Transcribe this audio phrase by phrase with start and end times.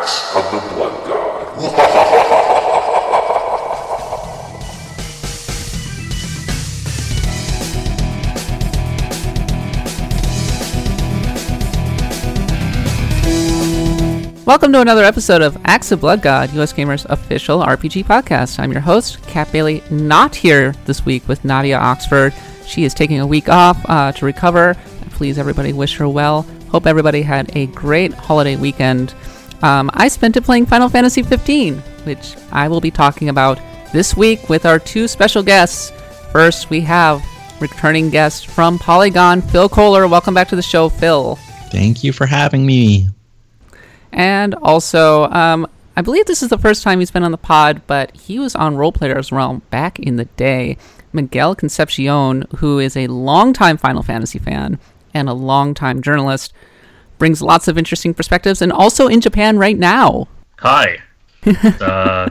[0.00, 1.46] Of the Blood God.
[14.46, 18.58] Welcome to another episode of Axe of Blood God, USgamer's official RPG podcast.
[18.58, 22.32] I'm your host, Kat Bailey, not here this week with Nadia Oxford.
[22.64, 24.76] She is taking a week off uh, to recover.
[25.10, 26.46] Please, everybody, wish her well.
[26.70, 29.12] Hope everybody had a great holiday weekend.
[29.62, 33.60] Um, I spent it playing Final Fantasy 15, which I will be talking about
[33.92, 35.90] this week with our two special guests.
[36.32, 37.24] First, we have
[37.60, 40.08] returning guest from Polygon, Phil Kollar.
[40.08, 41.36] Welcome back to the show, Phil.
[41.70, 43.08] Thank you for having me.
[44.12, 45.66] And also, um,
[45.96, 48.56] I believe this is the first time he's been on the pod, but he was
[48.56, 50.76] on Role Players Realm back in the day.
[51.12, 54.78] Miguel Concepcion, who is a longtime Final Fantasy fan
[55.12, 56.52] and a longtime journalist,
[57.20, 60.26] brings lots of interesting perspectives, and also in Japan right now.
[60.58, 60.98] Hi.
[61.80, 62.28] uh,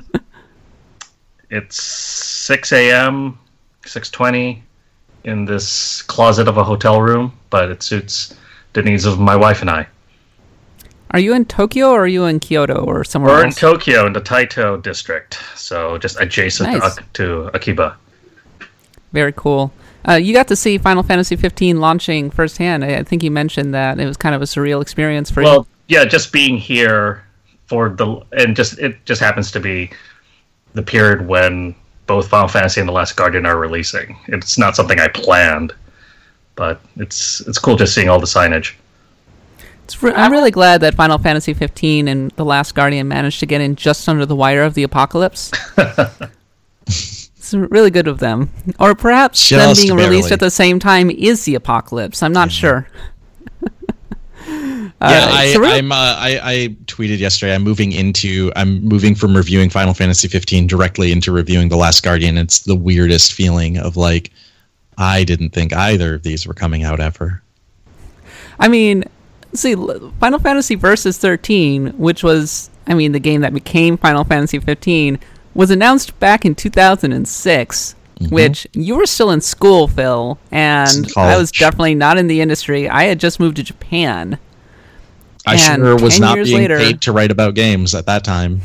[1.50, 3.40] it's 6 a.m.,
[3.84, 4.62] 6:20
[5.24, 8.36] in this closet of a hotel room, but it suits
[8.74, 9.88] the needs of my wife and I.
[11.12, 13.52] Are you in Tokyo or are you in Kyoto or somewhere We're in?
[13.52, 16.96] Tokyo in the Taito district, so just adjacent Nice.
[16.96, 17.98] to, to Akiba.
[19.12, 19.72] Very cool.
[20.08, 22.84] Uh, you got to see Final Fantasy 15 launching firsthand.
[22.84, 25.48] I I think you mentioned that it was kind of a surreal experience for you.
[25.48, 27.24] Well, yeah, just being here
[27.68, 29.92] for the and just it just happens to be
[30.74, 31.76] the period when
[32.08, 34.18] both Final Fantasy and The Last Guardian are releasing.
[34.28, 35.74] It's not something I planned,
[36.56, 38.74] but it's it's cool just seeing all the signage.
[39.84, 43.46] It's re- I'm really glad that Final Fantasy 15 and The Last Guardian managed to
[43.46, 45.52] get in just under the wire of the apocalypse.
[47.54, 48.52] it's really good of them.
[48.80, 52.22] Or perhaps them Just being released at the same time is the apocalypse.
[52.24, 52.88] I'm not sure.
[54.48, 57.56] yeah, Uh, I, so I'm, Uh, I, I tweeted yesterday.
[57.56, 58.52] I'm moving into.
[58.56, 62.38] I'm moving from reviewing Final Fantasy 15 directly into reviewing The Last Guardian.
[62.38, 64.32] It's the weirdest feeling of like,
[64.98, 67.42] I didn't think either of these were coming out ever.
[68.60, 69.06] I mean,
[69.54, 69.76] see,
[70.20, 75.18] Final Fantasy Versus 13, which was, I mean, the game that became Final Fantasy 15,
[75.54, 77.96] was announced back in 2006.
[78.30, 82.90] Which you were still in school, Phil, and I was definitely not in the industry.
[82.90, 84.38] I had just moved to Japan.
[85.48, 88.60] I And sure was not being later- paid to write about games at that time.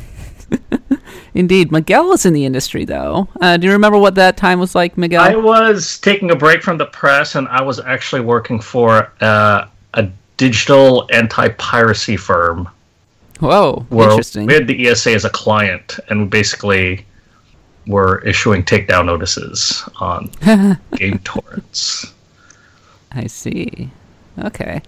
[1.35, 3.29] Indeed, Miguel was in the industry, though.
[3.41, 5.23] Uh, do you remember what that time was like, Miguel?
[5.23, 9.67] I was taking a break from the press, and I was actually working for uh,
[9.95, 12.69] a digital anti-piracy firm.
[13.41, 14.47] Whoa, Where interesting.
[14.47, 17.05] we had the ESA as a client, and we basically
[17.87, 20.31] were issuing takedown notices on
[20.97, 22.13] game torrents.
[23.13, 23.91] I see.
[24.39, 24.81] Okay.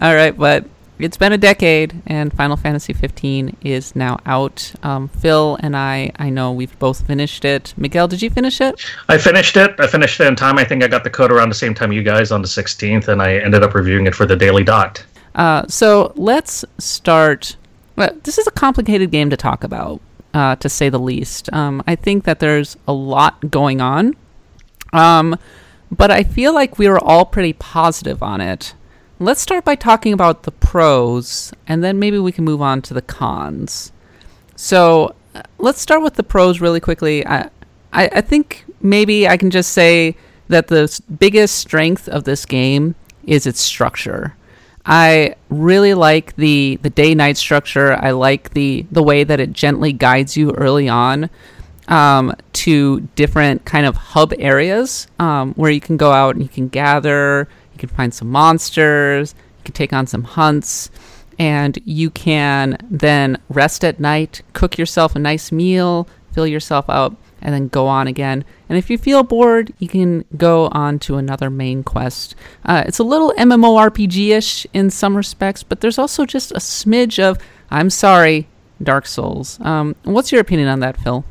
[0.00, 0.64] All right, but
[0.98, 4.72] it's been a decade, and Final Fantasy 15 is now out.
[4.82, 7.72] Um, Phil and I, I know we've both finished it.
[7.76, 8.84] Miguel, did you finish it?
[9.08, 9.78] I finished it.
[9.78, 10.58] I finished it in time.
[10.58, 13.08] I think I got the code around the same time you guys on the 16th,
[13.08, 15.04] and I ended up reviewing it for the Daily Dot.
[15.36, 17.56] Uh, so let's start.
[17.98, 20.00] Well, this is a complicated game to talk about,
[20.32, 21.52] uh, to say the least.
[21.52, 24.14] Um, I think that there's a lot going on,
[24.92, 25.36] um,
[25.90, 28.72] but I feel like we were all pretty positive on it.
[29.18, 32.94] Let's start by talking about the pros, and then maybe we can move on to
[32.94, 33.90] the cons.
[34.54, 37.26] So uh, let's start with the pros really quickly.
[37.26, 37.50] I,
[37.92, 40.14] I, I think maybe I can just say
[40.46, 42.94] that the biggest strength of this game
[43.26, 44.36] is its structure.
[44.90, 47.92] I really like the the day night structure.
[47.92, 51.28] I like the the way that it gently guides you early on
[51.88, 56.48] um, to different kind of hub areas um, where you can go out and you
[56.48, 57.48] can gather.
[57.74, 59.34] You can find some monsters.
[59.58, 60.90] You can take on some hunts,
[61.38, 67.14] and you can then rest at night, cook yourself a nice meal, fill yourself up,
[67.40, 68.44] and then go on again.
[68.68, 72.34] And if you feel bored, you can go on to another main quest.
[72.64, 77.22] Uh, it's a little MMORPG ish in some respects, but there's also just a smidge
[77.22, 77.38] of,
[77.70, 78.48] I'm sorry,
[78.82, 79.58] Dark Souls.
[79.60, 81.24] Um, what's your opinion on that, Phil?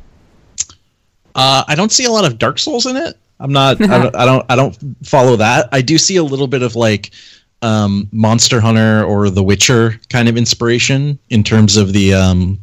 [1.36, 3.18] Uh, I don't see a lot of Dark Souls in it.
[3.40, 3.82] I'm not.
[3.82, 4.46] I, don't, I don't.
[4.50, 5.70] I don't follow that.
[5.72, 7.12] I do see a little bit of like
[7.62, 12.60] um, Monster Hunter or The Witcher kind of inspiration in terms of the um,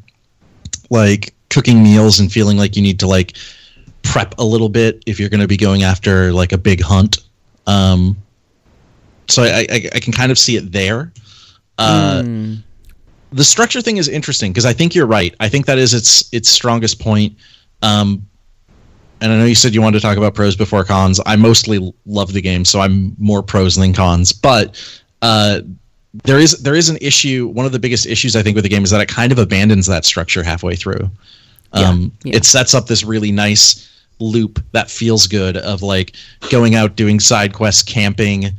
[0.91, 3.37] like cooking meals and feeling like you need to like
[4.03, 7.19] prep a little bit if you're going to be going after like a big hunt.
[7.67, 8.17] Um,
[9.29, 11.13] so I, I, I can kind of see it there.
[11.79, 12.55] Uh, Hmm.
[13.33, 15.35] the structure thing is interesting because I think you're right.
[15.41, 17.37] I think that is its its strongest point.
[17.83, 18.27] Um,
[19.21, 21.21] and I know you said you wanted to talk about pros before cons.
[21.25, 24.33] I mostly love the game, so I'm more pros than cons.
[24.33, 24.77] But
[25.23, 25.61] uh,
[26.23, 27.49] there is there is an issue.
[27.49, 29.39] One of the biggest issues I think with the game is that it kind of
[29.39, 31.11] abandons that structure halfway through.
[31.73, 32.37] Um, yeah.
[32.37, 33.91] It sets up this really nice
[34.21, 36.13] loop that feels good of like
[36.51, 38.51] going out doing side quests, camping,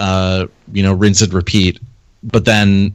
[0.00, 1.78] uh, you know, rinse and repeat.
[2.24, 2.94] But then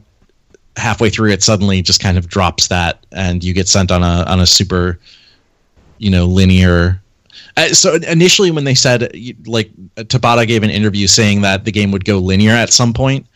[0.76, 4.24] halfway through, it suddenly just kind of drops that, and you get sent on a
[4.26, 4.98] on a super,
[5.96, 7.00] you know, linear.
[7.56, 9.10] Uh, so initially, when they said
[9.46, 13.26] like Tabata gave an interview saying that the game would go linear at some point,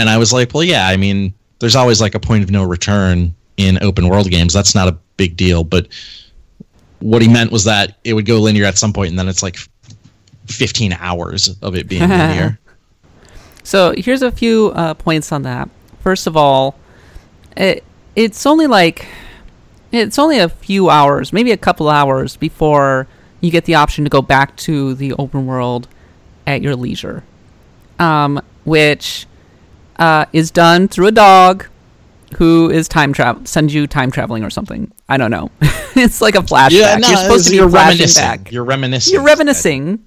[0.00, 2.64] and I was like, well, yeah, I mean, there's always like a point of no
[2.64, 4.54] return in open world games.
[4.54, 5.88] That's not a big deal, but
[7.00, 9.42] what he meant was that it would go linear at some point, and then it's
[9.42, 9.58] like
[10.46, 12.58] 15 hours of it being linear.
[13.62, 15.68] So here's a few uh, points on that.
[16.00, 16.74] First of all,
[17.56, 17.84] it,
[18.16, 19.06] it's only like
[19.92, 23.06] it's only a few hours, maybe a couple hours before
[23.42, 25.88] you get the option to go back to the open world
[26.46, 27.22] at your leisure,
[27.98, 29.26] um, which
[30.00, 31.66] uh, is done through a dog
[32.36, 34.90] who is time travel sends you time traveling or something.
[35.08, 35.50] I don't know.
[35.94, 37.06] it's like a flashback.
[37.06, 38.22] You're supposed to be you're reminiscing.
[38.22, 38.50] back.
[38.50, 39.12] You're reminiscing.
[39.12, 40.04] You're reminiscing.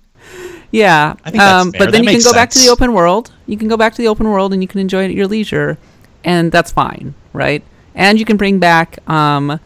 [0.71, 1.15] Yeah.
[1.23, 3.31] I think that's um, but then That you can go back to the open world.
[3.45, 5.27] You can go back to the open world and you can enjoy it at your
[5.27, 5.77] leisure,
[6.23, 7.63] and that's fine, right?
[7.93, 9.59] And you can bring back um,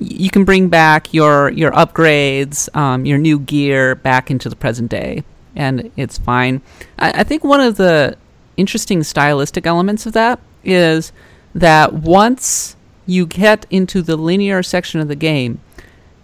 [0.00, 4.90] you can bring back your your upgrades, um, your new gear back into the present
[4.90, 6.62] day, and it's fine.
[6.98, 8.16] I, I think one of the
[8.58, 11.12] interesting stylistic elements of that is
[11.54, 12.76] that once
[13.06, 15.60] you get into the linear section of the game,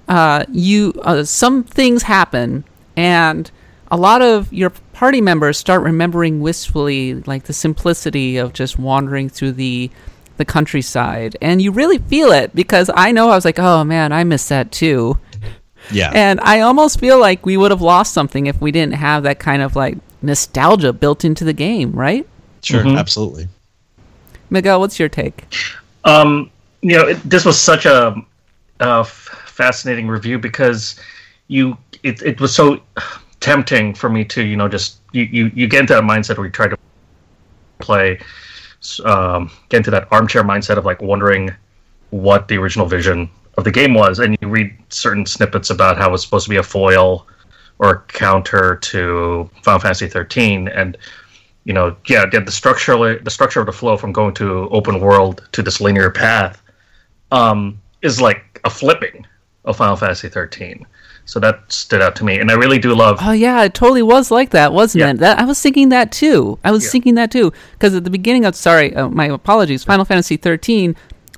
[0.09, 2.65] uh, you uh, some things happen,
[2.97, 3.51] and
[3.91, 9.31] a lot of your party members start remembering wistfully, like the simplicity of just wandering
[9.31, 9.91] through the
[10.37, 14.13] the countryside, and you really feel it because I know I was like, oh man,
[14.13, 15.19] I miss that too,
[15.91, 16.11] Yeah.
[16.13, 19.39] and I almost feel like we would have lost something if we didn't have that
[19.39, 22.27] kind of like nostalgia built into the game, right?
[22.63, 22.83] sure.
[22.83, 22.99] Mhm.
[22.99, 23.47] Absolutely.
[24.51, 25.45] Miguel, what's your take?
[26.05, 26.51] Um,
[26.81, 28.15] you know, it, this was such a,
[28.81, 30.99] a f- fascinating review because
[31.49, 32.81] you it, it was so
[33.41, 36.47] tempting for me to you know just you, you, you get into that mindset where
[36.47, 36.77] you try to
[37.79, 38.19] play
[39.05, 41.51] um, get into that armchair mindset of like wondering
[42.11, 46.13] what the original vision of the game was and you read certain snippets about how
[46.15, 47.27] it's supposed to be a foil
[47.79, 50.97] or counter to Final Fantasy 13 and
[51.65, 55.01] you know, yeah, get the structure the structure of the flow from going to open
[55.01, 56.61] world to this linear path
[57.33, 59.27] um, is like a flipping
[59.65, 60.87] of Final Fantasy 13.
[61.27, 63.17] So that stood out to me, and I really do love.
[63.23, 65.11] Oh yeah, it totally was like that, wasn't Yeah.
[65.13, 65.19] it?
[65.21, 66.59] That I was thinking that too.
[66.63, 66.91] I was Yeah.
[66.91, 69.85] thinking that too because at the beginning of sorry, uh, my apologies.
[69.85, 70.95] Final Fantasy 13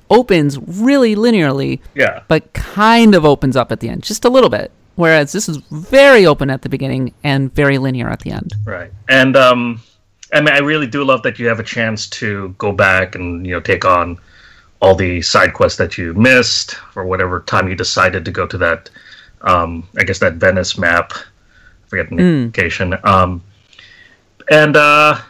[0.09, 4.49] opens really linearly, Yeah, but kind of opens up at the end, just a little
[4.49, 4.71] bit.
[4.97, 8.53] Whereas this is very open at the beginning and very linear at the end.
[8.65, 8.91] right.
[9.07, 9.81] And um,
[10.33, 13.45] I mean, I really do love that you have a chance to go back and
[13.45, 14.17] you know take on
[14.81, 18.57] all the side quests that you missed for whatever time you decided to go to
[18.57, 18.89] that.
[19.41, 21.13] Um, I guess that Venice map.
[21.13, 22.97] I forget the location.
[23.03, 23.41] Um,
[24.49, 25.21] and uh,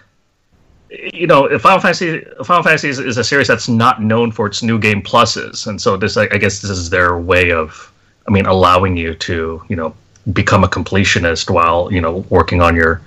[0.89, 4.63] you know, Final Fantasy Final Fantasy is, is a series that's not known for its
[4.63, 7.91] new game pluses, and so this, I, I guess, this is their way of,
[8.27, 9.95] I mean, allowing you to, you know,
[10.33, 13.01] become a completionist while you know working on your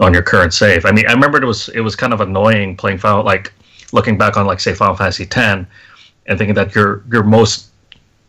[0.00, 0.84] on your current save.
[0.84, 3.52] I mean, I remember it was it was kind of annoying playing Final, like
[3.92, 7.68] looking back on like say Final Fantasy X, and thinking that your your most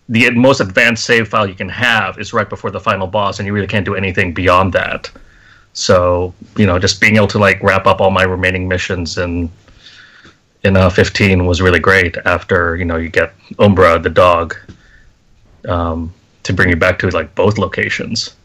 [0.10, 3.48] the most advanced save file you can have is right before the final boss, and
[3.48, 5.10] you really can't do anything beyond that.
[5.74, 9.50] So you know, just being able to like wrap up all my remaining missions in
[10.63, 12.15] in uh, 15 was really great.
[12.25, 14.55] After you know, you get Umbra the dog
[15.67, 18.36] um, to bring you back to like both locations.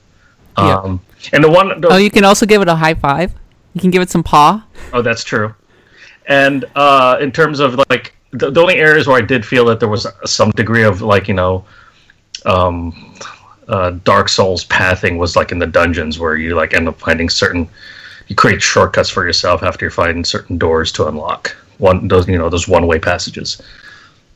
[0.57, 0.79] Yeah.
[0.79, 1.01] Um,
[1.33, 3.33] and the one, the, Oh, you can also give it a high five.
[3.75, 4.65] You can give it some paw.
[4.93, 5.55] Oh, that's true.
[6.27, 9.81] And uh, in terms of like the, the only areas where I did feel that
[9.81, 11.65] there was some degree of like you know,
[12.45, 13.15] um,
[13.69, 17.29] uh, Dark Souls pathing was like in the dungeons where you like end up finding
[17.29, 17.69] certain,
[18.27, 22.37] you create shortcuts for yourself after you find certain doors to unlock one those you
[22.37, 23.63] know those one way passages.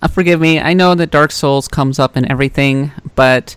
[0.03, 0.59] Uh, forgive me.
[0.61, 3.57] I know that Dark Souls comes up in everything, but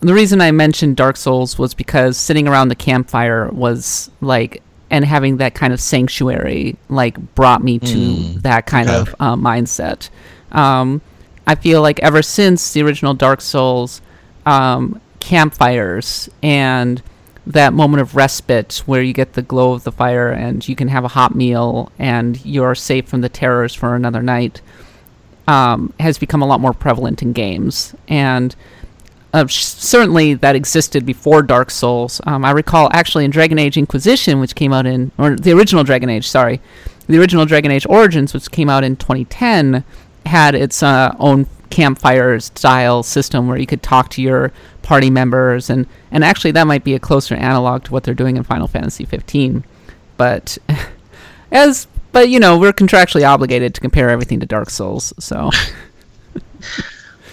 [0.00, 5.04] the reason I mentioned Dark Souls was because sitting around the campfire was like, and
[5.04, 8.98] having that kind of sanctuary, like, brought me to that kind okay.
[8.98, 10.10] of uh, mindset.
[10.52, 11.00] Um,
[11.46, 14.00] I feel like ever since the original Dark Souls,
[14.46, 17.02] um, campfires and
[17.46, 20.88] that moment of respite where you get the glow of the fire and you can
[20.88, 24.60] have a hot meal and you're safe from the terrors for another night
[25.50, 28.54] um, has become a lot more prevalent in games, and
[29.32, 32.20] uh, certainly that existed before Dark Souls.
[32.24, 35.82] Um, I recall actually in Dragon Age Inquisition, which came out in, or the original
[35.82, 36.60] Dragon Age, sorry,
[37.08, 39.82] the original Dragon Age Origins, which came out in 2010,
[40.24, 44.52] had its uh, own campfire style system where you could talk to your
[44.82, 48.36] party members, and and actually that might be a closer analog to what they're doing
[48.36, 49.64] in Final Fantasy 15.
[50.16, 50.58] But
[51.50, 55.50] as but you know we're contractually obligated to compare everything to Dark Souls, so.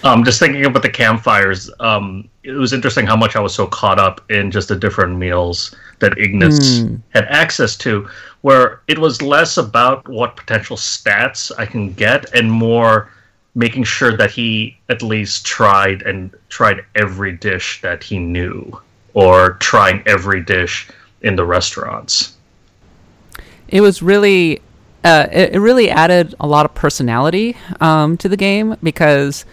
[0.04, 3.66] Um, just thinking about the campfires, um, it was interesting how much I was so
[3.66, 7.00] caught up in just the different meals that Ignis Mm.
[7.08, 8.08] had access to,
[8.42, 13.10] where it was less about what potential stats I can get and more
[13.56, 18.80] making sure that he at least tried and tried every dish that he knew,
[19.14, 20.88] or trying every dish
[21.22, 22.34] in the restaurants.
[23.66, 24.62] it was really
[25.04, 29.44] uh, it, it really added a lot of personality um, to the game because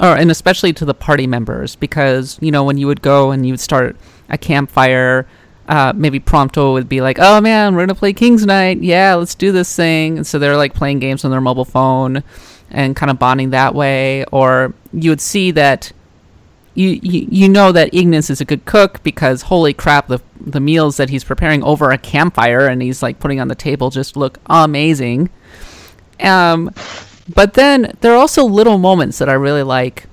[0.00, 3.46] or and especially to the party members because you know when you would go and
[3.46, 3.96] you would start
[4.28, 5.26] a campfire
[5.68, 8.82] uh, maybe Prompto would be like, "Oh man, we're gonna play King's Knight.
[8.82, 12.22] Yeah, let's do this thing." And so they're like playing games on their mobile phone
[12.70, 14.24] and kind of bonding that way.
[14.26, 15.92] Or you would see that
[16.74, 20.60] you, you you know that Ignis is a good cook because holy crap, the the
[20.60, 24.16] meals that he's preparing over a campfire and he's like putting on the table just
[24.16, 25.30] look amazing.
[26.20, 26.72] Um,
[27.32, 30.06] but then there are also little moments that I really like,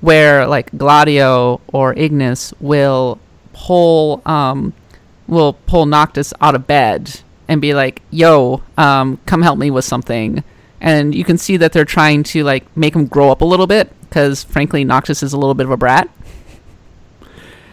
[0.00, 3.18] where like Gladio or Ignis will
[3.52, 4.72] pull um
[5.28, 9.84] will pull Noctis out of bed and be like, "Yo, um, come help me with
[9.84, 10.42] something."
[10.80, 13.66] And you can see that they're trying to like make him grow up a little
[13.66, 16.08] bit because frankly Noctis is a little bit of a brat.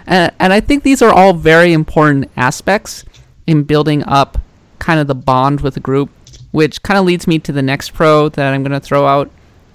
[0.07, 3.05] And, and I think these are all very important aspects
[3.47, 4.37] in building up
[4.79, 6.09] kind of the bond with the group,
[6.51, 9.31] which kind of leads me to the next pro that I'm going to throw out.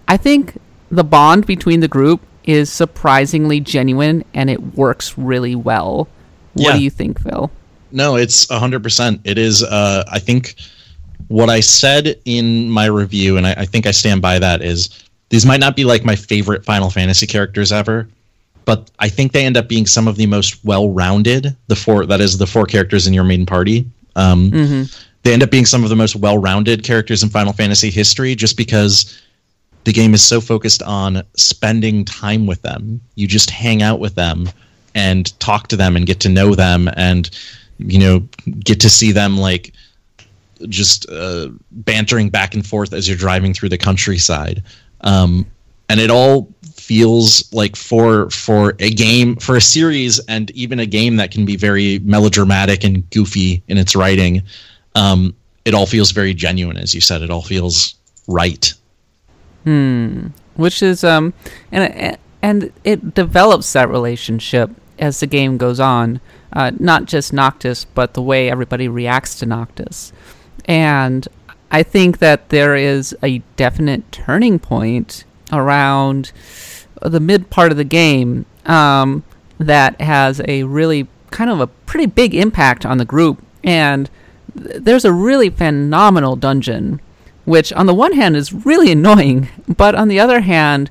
[0.06, 0.56] I think
[0.90, 6.08] the bond between the group is surprisingly genuine and it works really well.
[6.54, 6.76] What Yeah.
[6.76, 7.50] do you think, Phil?
[7.92, 9.20] No, it's hundred percent.
[9.24, 9.64] It is.
[9.64, 10.54] Uh, I think
[11.28, 14.90] what I said in my review, and I, I think I stand by that, is
[15.30, 18.08] these might not be like my favorite Final Fantasy characters ever,
[18.64, 21.56] but I think they end up being some of the most well-rounded.
[21.68, 23.87] The four that is the four characters in your main party.
[24.16, 24.50] Um,
[25.22, 28.56] They end up being some of the most well-rounded characters in Final Fantasy history, just
[28.56, 29.20] because
[29.84, 33.00] the game is so focused on spending time with them.
[33.16, 34.49] You just hang out with them
[34.94, 37.30] and talk to them and get to know them and
[37.78, 38.20] you know
[38.60, 39.72] get to see them like
[40.68, 44.62] just uh, bantering back and forth as you're driving through the countryside
[45.02, 45.47] um,
[45.88, 50.87] and it all feels like for for a game for a series and even a
[50.87, 54.42] game that can be very melodramatic and goofy in its writing
[54.95, 57.23] um, it all feels very genuine as you said.
[57.23, 57.95] It all feels
[58.26, 58.73] right.
[60.57, 61.33] Which is um
[61.71, 66.21] and and it develops that relationship as the game goes on
[66.52, 70.12] uh, not just noctis but the way everybody reacts to noctis.
[70.64, 71.26] And
[71.70, 76.32] i think that there is a definite turning point around
[77.02, 79.24] the mid part of the game um,
[79.58, 84.10] that has a really kind of a pretty big impact on the group and
[84.56, 87.00] th- there's a really phenomenal dungeon
[87.44, 90.90] which on the one hand is really annoying, but on the other hand,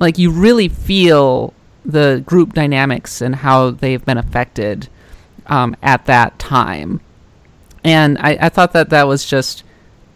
[0.00, 1.52] like you really feel
[1.84, 4.88] the group dynamics and how they've been affected
[5.46, 7.00] um, at that time.
[7.84, 9.63] And I, I thought that that was just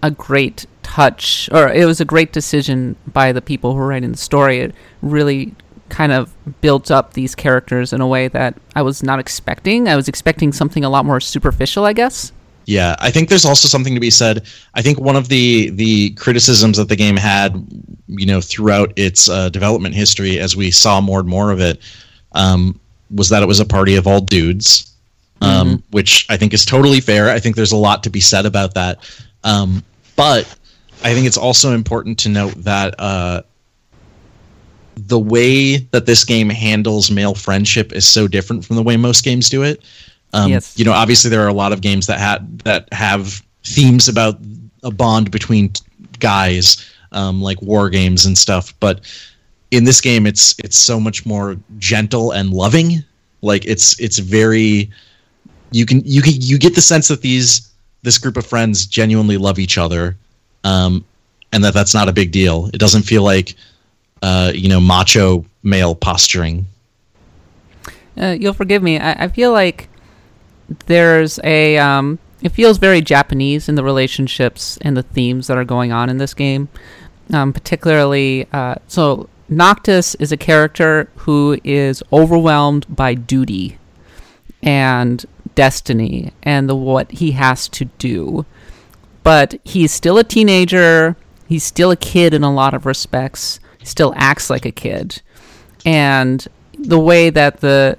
[0.03, 4.13] a great touch, or it was a great decision by the people who were writing
[4.13, 4.61] the story.
[4.61, 5.55] It really
[5.89, 9.89] kind of built up these characters in a way that I was not expecting.
[9.89, 12.33] I was expecting something a lot more superficial, I guess.
[12.67, 14.47] Yeah, I think there's also something to be said.
[14.75, 17.67] I think one of the the criticisms that the game had,
[18.09, 21.81] you know, throughout its uh, development history, as we saw more and more of it,
[22.33, 22.79] um,
[23.11, 24.95] was that it was a party of all dudes,
[25.41, 27.31] um, which I think is totally fair.
[27.31, 28.99] I think there's a lot to be said about that,
[29.45, 29.83] um,
[30.17, 30.47] but
[31.05, 33.43] I think it's also important to note that uh,
[34.97, 39.25] the way that this game handles male friendship is so different from the way most
[39.25, 39.83] games do it.
[40.33, 40.79] Um, Yes.
[40.79, 44.39] You know, obviously there are a lot of games that had that have themes about
[44.83, 45.83] a bond between t-
[46.19, 48.75] guys, um, like war games and stuff.
[48.81, 49.01] But
[49.71, 53.05] in this game, it's it's so much more gentle and loving.
[53.41, 54.91] Like it's it's very
[55.71, 57.71] you can you can you get the sense that these
[58.03, 60.17] this group of friends genuinely love each other,
[60.65, 61.05] um,
[61.53, 62.71] and that that's not a big deal.
[62.73, 63.55] It doesn't feel like
[64.23, 66.67] uh, you know macho male posturing.
[68.21, 68.99] uh, you'll forgive me.
[68.99, 69.89] I, I feel like
[70.87, 71.79] there's a.
[71.79, 76.09] Um, it feels very Japanese in the relationships and the themes that are going on
[76.09, 76.69] in this game.
[77.33, 83.79] Um, particularly, uh, so Noctis is a character who is overwhelmed by duty
[84.63, 85.25] and
[85.59, 88.47] destiny and the what he has to do.
[89.25, 91.17] but he's still a teenager.
[91.49, 93.59] He's still a kid in a lot of respects.
[93.79, 95.21] He still acts like a kid,
[95.85, 96.47] and
[96.79, 97.99] the way that the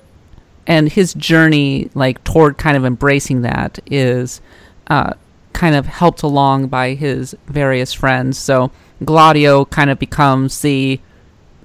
[0.65, 4.41] and his journey like toward kind of embracing that is
[4.87, 5.13] uh,
[5.53, 8.37] kind of helped along by his various friends.
[8.37, 8.71] So
[9.03, 10.99] Gladio kind of becomes the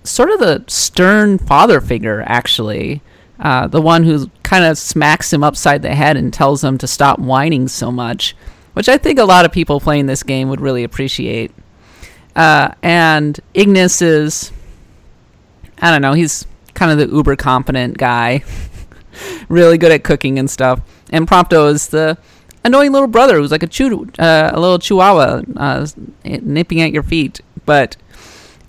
[0.02, 3.00] sort of the stern father figure, actually.
[3.38, 6.86] Uh, the one who kind of smacks him upside the head and tells him to
[6.86, 8.36] stop whining so much,
[8.74, 11.50] which I think a lot of people playing this game would really appreciate.
[12.36, 14.52] Uh, and Ignis is,
[15.80, 18.44] I don't know, he's kind of the uber competent guy,
[19.48, 20.80] really good at cooking and stuff.
[21.10, 22.18] And Prompto is the
[22.64, 25.86] annoying little brother who's like a chew, uh, a little chihuahua uh,
[26.24, 27.40] nipping at your feet.
[27.64, 27.96] But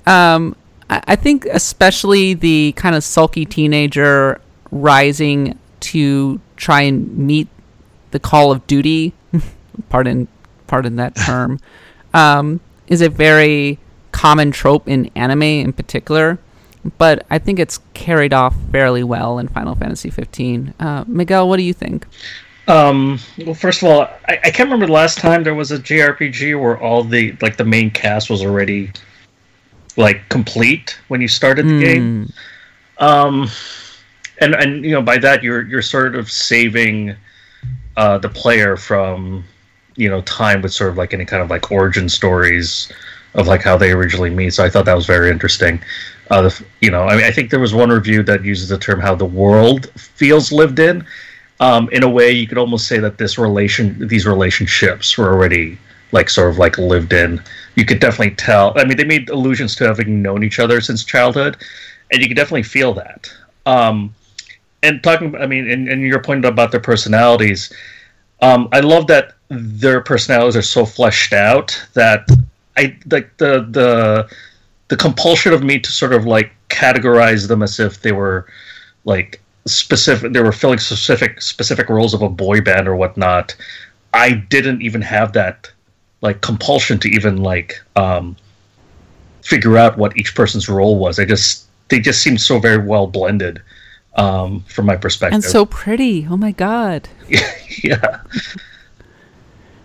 [0.05, 0.55] um,
[0.89, 4.39] I, I think especially the kind of sulky teenager
[4.71, 5.57] rising
[5.91, 7.47] to try and meet
[8.11, 9.13] the call of duty,
[9.89, 10.27] pardon,
[10.67, 11.59] pardon that term,
[12.13, 13.79] um, is a very
[14.11, 16.37] common trope in anime in particular.
[16.97, 20.75] But I think it's carried off fairly well in Final Fantasy 15.
[20.79, 22.05] Uh, Miguel, what do you think?
[22.67, 25.79] Um, well, first of all, I, I can't remember the last time there was a
[25.79, 28.91] JRPG where all the like the main cast was already
[29.97, 31.79] like complete when you started the Hmm.
[31.79, 32.33] game.
[32.99, 33.49] Um,
[34.39, 37.15] and and you know by that you're you're sort of saving
[37.97, 39.43] uh, the player from
[39.95, 42.91] you know time with sort of like any kind of like origin stories
[43.35, 44.51] of like how they originally meet.
[44.51, 45.81] So I thought that was very interesting.
[46.31, 48.77] Uh, the, you know, I mean, I think there was one review that uses the
[48.77, 51.05] term how the world feels lived in.
[51.59, 55.77] Um, in a way, you could almost say that this relation, these relationships, were already
[56.11, 57.41] like sort of like lived in.
[57.75, 58.73] You could definitely tell.
[58.77, 61.57] I mean, they made allusions to having known each other since childhood,
[62.11, 63.31] and you could definitely feel that.
[63.65, 64.13] Um,
[64.85, 67.73] and talking, I mean, and, and your point about their personalities,
[68.41, 72.27] um, I love that their personalities are so fleshed out that
[72.77, 74.29] I like the the
[74.87, 78.47] the compulsion of me to sort of like categorize them as if they were
[79.05, 83.55] like specific they were filling specific specific roles of a boy band or whatnot
[84.13, 85.71] i didn't even have that
[86.21, 88.35] like compulsion to even like um
[89.45, 91.19] figure out what each person's role was.
[91.19, 93.61] I just they just seemed so very well blended
[94.15, 96.27] um from my perspective And so pretty.
[96.29, 97.09] Oh my god.
[97.83, 98.21] yeah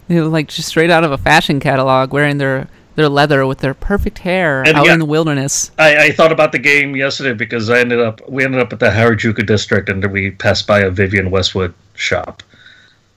[0.09, 3.59] They were like just straight out of a fashion catalog wearing their their leather with
[3.59, 5.71] their perfect hair And out yeah- in the wilderness.
[5.79, 8.81] I, I thought about the game yesterday because I ended up we ended up at
[8.81, 12.43] the Harajuku district and we passed by a Vivienne Westwood shop.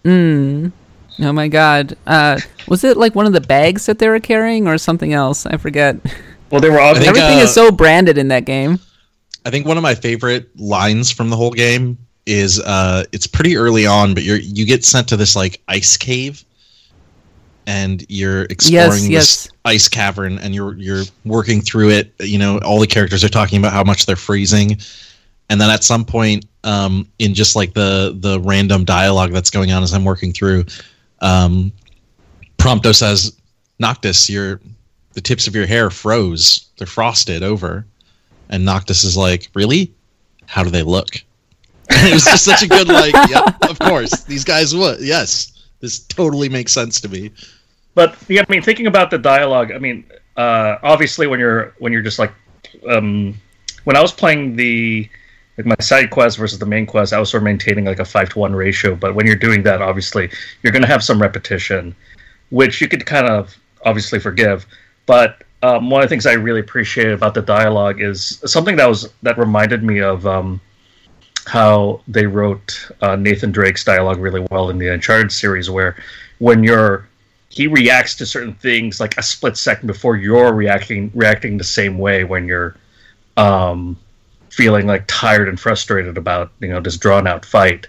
[0.05, 1.95] Oh my god.
[2.07, 5.45] Uh, was it like one of the bags that they were carrying or something else?
[5.45, 5.95] I forget.
[6.49, 8.79] Well, they were obviously Everything uh, is so branded in that game.
[9.45, 13.57] I think one of my favorite lines from the whole game is uh it's pretty
[13.57, 16.43] early on, but you're you get sent to this like ice cave
[17.67, 19.45] and you're exploring yes.
[19.45, 22.13] this ice cavern and you're you're working through it.
[22.19, 24.77] You know, all the characters are talking about how much they're freezing.
[25.49, 29.71] And then at some point, um, in just like the the random dialogue that's going
[29.71, 30.65] on as I'm working through,
[31.19, 31.71] um,
[32.57, 33.35] Prompto says,
[33.79, 34.59] "Noctis, your
[35.13, 36.67] the tips of your hair froze.
[36.77, 37.85] They're frosted over."
[38.53, 39.91] And Noctis is like, "Really?
[40.45, 41.09] How do they look?"
[41.89, 45.01] And it was just such a good like, "Yep, of course, these guys would.
[45.01, 47.31] Yes, this totally makes sense to me."
[47.95, 50.05] But yeah, I mean, thinking about the dialogue, I mean,
[50.37, 52.31] uh, obviously when you're when you're just like,
[52.87, 53.33] um,
[53.85, 55.09] when I was playing the
[55.57, 58.05] like my side quest versus the main quest, I was sort of maintaining like a
[58.05, 58.95] five to one ratio.
[58.95, 60.29] But when you're doing that, obviously
[60.61, 61.95] you're going to have some repetition,
[62.51, 64.67] which you could kind of obviously forgive.
[65.07, 68.87] But um, one of the things I really appreciated about the dialogue is something that
[68.87, 70.59] was that reminded me of um,
[71.47, 75.95] how they wrote uh, Nathan Drake's dialogue really well in the Uncharted series, where
[76.39, 77.07] when you're
[77.47, 81.97] he reacts to certain things like a split second before you're reacting reacting the same
[81.97, 82.75] way when you're
[83.37, 83.97] um,
[84.49, 87.87] feeling like tired and frustrated about you know this drawn out fight.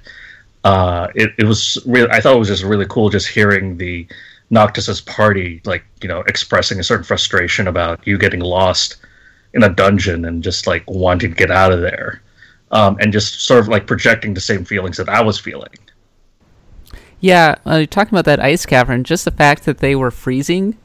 [0.63, 4.07] Uh, it, it was really I thought it was just really cool just hearing the
[4.51, 8.97] Noctis's party like you know expressing a certain frustration about you getting lost
[9.55, 12.21] in a dungeon and just like wanting to get out of there.
[12.71, 15.79] Um, and just sort of like projecting the same feelings that I was feeling.
[17.21, 19.05] Yeah, uh, talking about that ice cavern.
[19.05, 20.77] Just the fact that they were freezing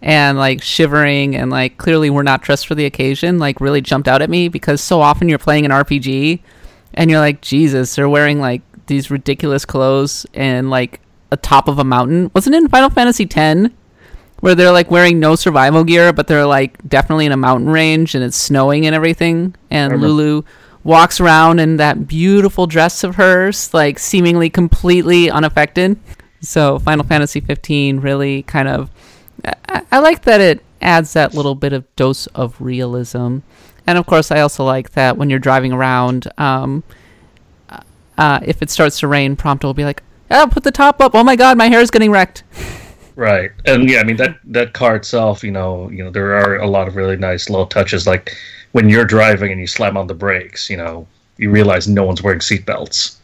[0.00, 4.08] and like shivering and like clearly were not dressed for the occasion, like really jumped
[4.08, 6.40] out at me because so often you're playing an RPG
[6.94, 11.78] and you're like, Jesus, they're wearing like these ridiculous clothes and like a top of
[11.78, 12.30] a mountain.
[12.34, 13.72] Wasn't it in Final Fantasy X
[14.40, 18.14] where they're like wearing no survival gear, but they're like definitely in a mountain range
[18.14, 20.00] and it's snowing and everything, and.
[20.00, 20.42] Lulu
[20.86, 25.98] walks around in that beautiful dress of hers, like seemingly completely unaffected.
[26.40, 28.88] So Final Fantasy 15 really kind of
[29.44, 33.38] I, I like that it adds that little bit of dose of realism,
[33.86, 36.84] and of course I also like that when you're driving around, um,
[38.16, 41.14] uh, if it starts to rain, Prompto will be like, "Oh, put the top up!
[41.14, 42.42] Oh my God, my hair is getting wrecked."
[43.14, 46.56] Right, and yeah, I mean that that car itself, you know, you know, there are
[46.56, 48.36] a lot of really nice little touches, like
[48.72, 51.06] when you're driving and you slam on the brakes, you know,
[51.38, 53.16] you realize no one's wearing seatbelts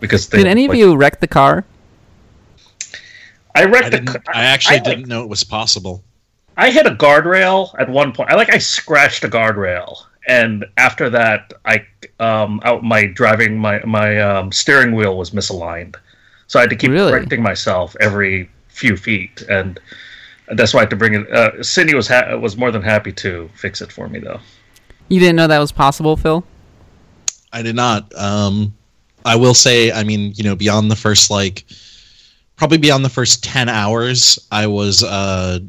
[0.00, 1.64] because they, Did any of like- you wreck the car?
[3.54, 4.00] I I, wrecked the.
[4.00, 6.02] didn't, I actually I, didn't know it was possible.
[6.58, 8.30] I hit a guardrail at one point.
[8.30, 11.86] I like I scratched a guardrail, and after that, I
[12.20, 15.96] um out my driving my my um, steering wheel was misaligned,
[16.46, 17.12] so I had to keep Really?
[17.12, 19.80] correcting myself every few feet, and
[20.52, 21.30] that's why I had to bring it.
[21.30, 24.40] Uh, Cindy was ha- was more than happy to fix it for me, though.
[25.08, 26.44] You didn't know that was possible, Phil?
[27.52, 28.12] I did not.
[28.16, 28.74] Um,
[29.24, 31.64] I will say, I mean, you know, beyond the first like,
[32.56, 35.60] probably beyond the first ten hours, I was uh,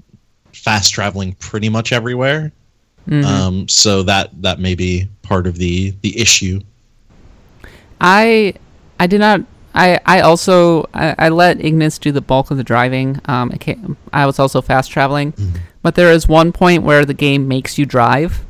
[0.54, 2.52] fast traveling pretty much everywhere.
[3.08, 3.24] Mhm.
[3.26, 6.60] Um, so that that may be part of the the issue.
[8.02, 8.54] I
[9.00, 9.41] I did not.
[9.74, 13.20] I I also I, I let Ignis do the bulk of the driving.
[13.26, 15.34] Um, I, can't, I was also fast traveling,
[15.82, 18.43] but there is one point where the game makes you drive,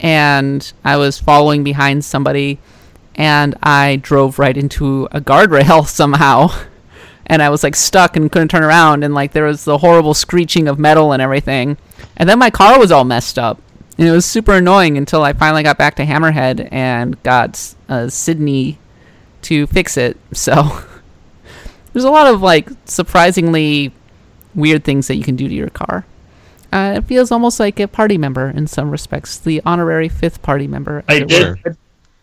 [0.00, 2.58] and I was following behind somebody,
[3.14, 6.50] and I drove right into a guardrail somehow.
[7.24, 10.12] And I was like stuck and couldn't turn around, and like there was the horrible
[10.12, 11.78] screeching of metal and everything.
[12.16, 13.62] And then my car was all messed up,
[13.98, 18.08] and it was super annoying until I finally got back to Hammerhead and got uh,
[18.08, 18.78] Cindy
[19.42, 20.16] to fix it.
[20.34, 20.80] So
[21.92, 23.92] there's a lot of like surprisingly
[24.54, 26.06] weird things that you can do to your car.
[26.72, 30.66] Uh, it feels almost like a party member in some respects, the honorary fifth party
[30.66, 31.04] member.
[31.08, 31.58] I did.
[31.66, 31.70] I,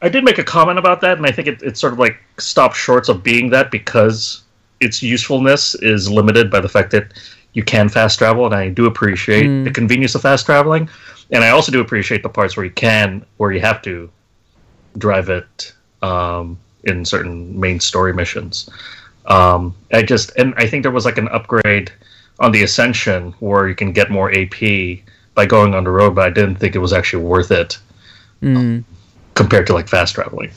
[0.02, 2.18] I did make a comment about that, and I think it, it sort of like
[2.40, 4.42] stopped short of being that because
[4.80, 7.14] its usefulness is limited by the fact that
[7.54, 9.66] you can fast travel, and I do appreciate Mm.
[9.66, 10.90] the convenience of fast traveling,
[11.32, 14.10] and I also do appreciate the parts where you can, where you have to
[14.98, 18.70] drive it um, in certain main story missions.
[19.26, 21.92] Um, I just and I think there was like an upgrade
[22.40, 25.00] on the Ascension where you can get more AP
[25.36, 27.78] by going on the road, but I didn't think it was actually worth it
[28.42, 28.86] Mm.
[29.36, 30.50] compared to like fast traveling.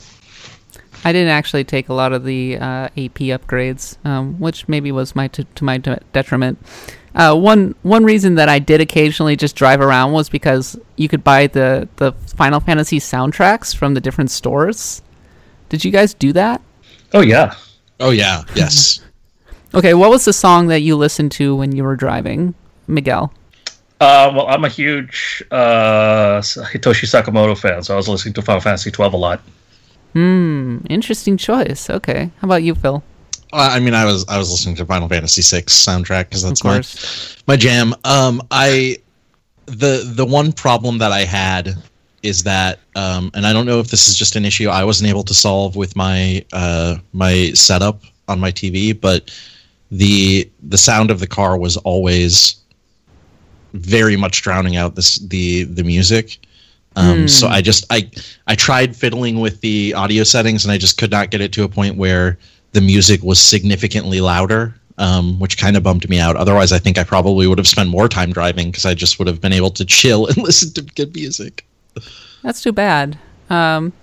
[1.03, 5.15] I didn't actually take a lot of the uh, AP upgrades, um, which maybe was
[5.17, 6.57] my t- to my de- detriment.
[7.15, 11.23] Uh, one one reason that I did occasionally just drive around was because you could
[11.23, 15.01] buy the the Final Fantasy soundtracks from the different stores.
[15.69, 16.61] Did you guys do that?
[17.13, 17.53] Oh yeah.
[17.99, 18.99] Oh yeah, yes.
[19.75, 22.53] Okay, what was the song that you listened to when you were driving,
[22.85, 23.33] Miguel?
[23.99, 28.61] Uh, well, I'm a huge uh, Hitoshi Sakimoto fan, so I was listening to Final
[28.61, 29.41] Fantasy 12 a lot.
[30.13, 31.89] Hmm, interesting choice.
[31.89, 33.01] Okay, how about you, Phil?
[33.53, 36.77] I mean, I was I was listening to Final Fantasy VI soundtrack because that's my
[37.47, 37.93] my jam.
[38.03, 38.97] Um, I
[39.65, 41.75] the the one problem that I had
[42.21, 45.09] is that, um, and I don't know if this is just an issue I wasn't
[45.09, 49.29] able to solve with my uh, my setup on my TV, but
[49.91, 52.55] the the sound of the car was always
[53.73, 56.39] very much drowning out this the the music.
[56.95, 58.09] Um, So I just I
[58.47, 61.63] I tried fiddling with the audio settings and I just could not get it to
[61.63, 62.37] a point where
[62.73, 66.35] the music was significantly louder, um, which kind of bummed me out.
[66.35, 69.27] Otherwise, I think I probably would have spent more time driving because I just would
[69.27, 71.65] have been able to chill and listen to good music.
[72.41, 73.17] That's too bad.
[73.49, 73.93] Um,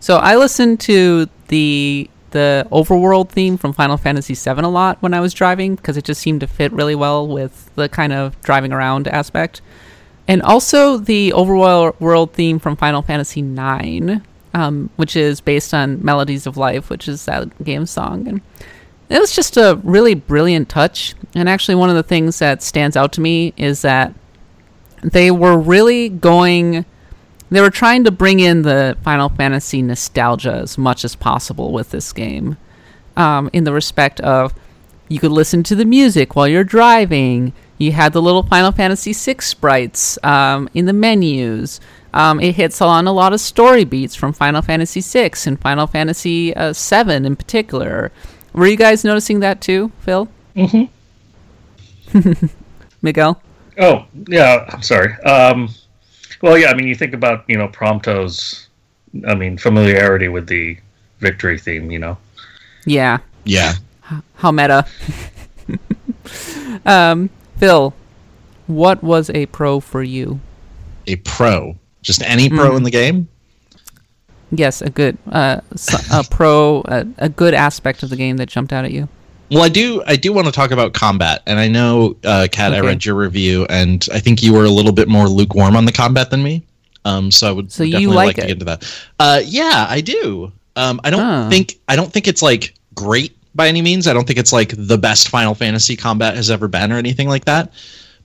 [0.00, 5.14] so I listened to the the overworld theme from Final Fantasy VII a lot when
[5.14, 8.38] I was driving because it just seemed to fit really well with the kind of
[8.42, 9.62] driving around aspect,
[10.28, 14.22] and also the overworld theme from Final Fantasy IX,
[14.56, 18.40] um, which is based on Melodies of Life, which is that game song, and
[19.10, 21.14] it was just a really brilliant touch.
[21.34, 24.14] And actually, one of the things that stands out to me is that
[25.02, 26.86] they were really going
[27.50, 31.90] they were trying to bring in the Final Fantasy nostalgia as much as possible with
[31.90, 32.56] this game.
[33.16, 34.52] Um, in the respect of
[35.08, 37.52] you could listen to the music while you're driving.
[37.78, 41.78] You had the little Final Fantasy VI sprites um, in the menus.
[42.16, 45.86] Um, it hits on a lot of story beats from Final Fantasy VI and Final
[45.86, 48.10] Fantasy uh, VII in particular.
[48.54, 50.26] Were you guys noticing that too, Phil?
[50.56, 50.86] Mm-hmm.
[53.02, 53.42] Miguel?
[53.78, 55.12] Oh, yeah, I'm sorry.
[55.24, 55.68] Um,
[56.40, 58.68] well, yeah, I mean, you think about, you know, Prompto's,
[59.28, 60.78] I mean, familiarity with the
[61.20, 62.16] victory theme, you know?
[62.86, 63.18] Yeah.
[63.44, 63.74] Yeah.
[64.36, 64.86] How meta.
[66.86, 67.92] um, Phil,
[68.66, 70.40] what was a pro for you?
[71.06, 71.76] A pro.
[72.06, 73.26] Just any pro in the game?
[74.52, 75.60] Yes, a good, uh,
[76.12, 79.08] a pro, a, a good aspect of the game that jumped out at you.
[79.50, 80.04] Well, I do.
[80.06, 83.16] I do want to talk about combat, and I know, uh, Kat, I read your
[83.16, 86.44] review, and I think you were a little bit more lukewarm on the combat than
[86.44, 86.62] me.
[87.04, 89.00] Um, so I would So definitely like like, to get into that.
[89.18, 90.52] Uh, yeah, I do.
[90.76, 91.48] Um, I don't Ah.
[91.48, 94.06] think I don't think it's like great by any means.
[94.06, 97.28] I don't think it's like the best Final Fantasy combat has ever been or anything
[97.28, 97.72] like that.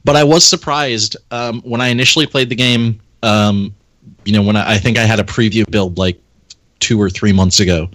[0.03, 2.99] But I was surprised um, when I initially played the game.
[3.23, 3.75] Um,
[4.25, 6.19] you know, when I, I think I had a preview build like
[6.79, 7.89] two or three months ago,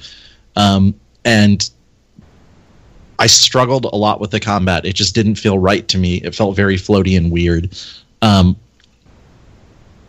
[0.57, 1.69] um, and
[3.19, 4.85] I struggled a lot with the combat.
[4.85, 6.17] It just didn't feel right to me.
[6.17, 7.77] It felt very floaty and weird.
[8.23, 8.57] Um,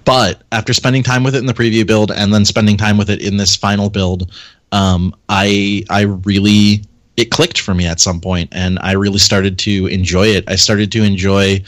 [0.05, 3.09] but after spending time with it in the preview build and then spending time with
[3.09, 4.31] it in this final build,
[4.71, 6.83] um, I I really
[7.17, 10.45] it clicked for me at some point, and I really started to enjoy it.
[10.47, 11.63] I started to enjoy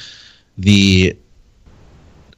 [0.58, 1.18] the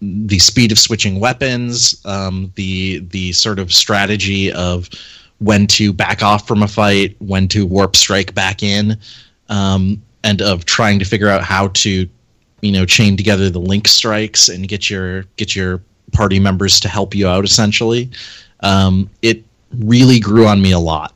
[0.01, 4.89] the speed of switching weapons, um, the the sort of strategy of
[5.39, 8.97] when to back off from a fight, when to warp strike back in,
[9.49, 12.07] um, and of trying to figure out how to,
[12.61, 15.81] you know, chain together the link strikes and get your get your
[16.13, 17.45] party members to help you out.
[17.45, 18.09] Essentially,
[18.61, 19.43] um, it
[19.79, 21.13] really grew on me a lot.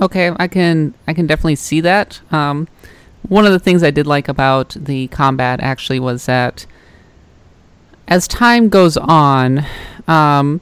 [0.00, 2.20] Okay, I can I can definitely see that.
[2.30, 2.68] Um,
[3.28, 6.66] one of the things I did like about the combat actually was that
[8.08, 9.64] as time goes on,
[10.08, 10.60] um,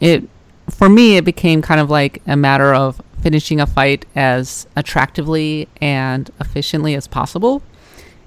[0.00, 0.28] it
[0.70, 5.68] for me it became kind of like a matter of finishing a fight as attractively
[5.80, 7.62] and efficiently as possible.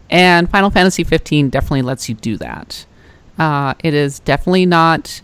[0.10, 2.86] And Final Fantasy 15 definitely lets you do that.
[3.38, 5.22] Uh, it is definitely not.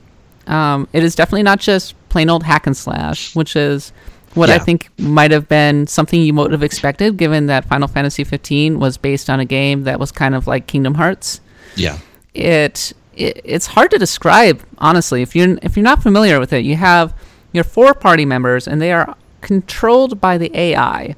[0.47, 3.93] Um, it is definitely not just plain old hack and slash, which is
[4.33, 8.23] what I think might have been something you would have expected, given that Final Fantasy
[8.23, 11.41] 15 was based on a game that was kind of like Kingdom Hearts.
[11.75, 11.99] Yeah.
[12.33, 15.21] it, it it's hard to describe honestly.
[15.21, 17.13] If you're if you're not familiar with it you have
[17.53, 21.15] your four party members and they are controlled by the AI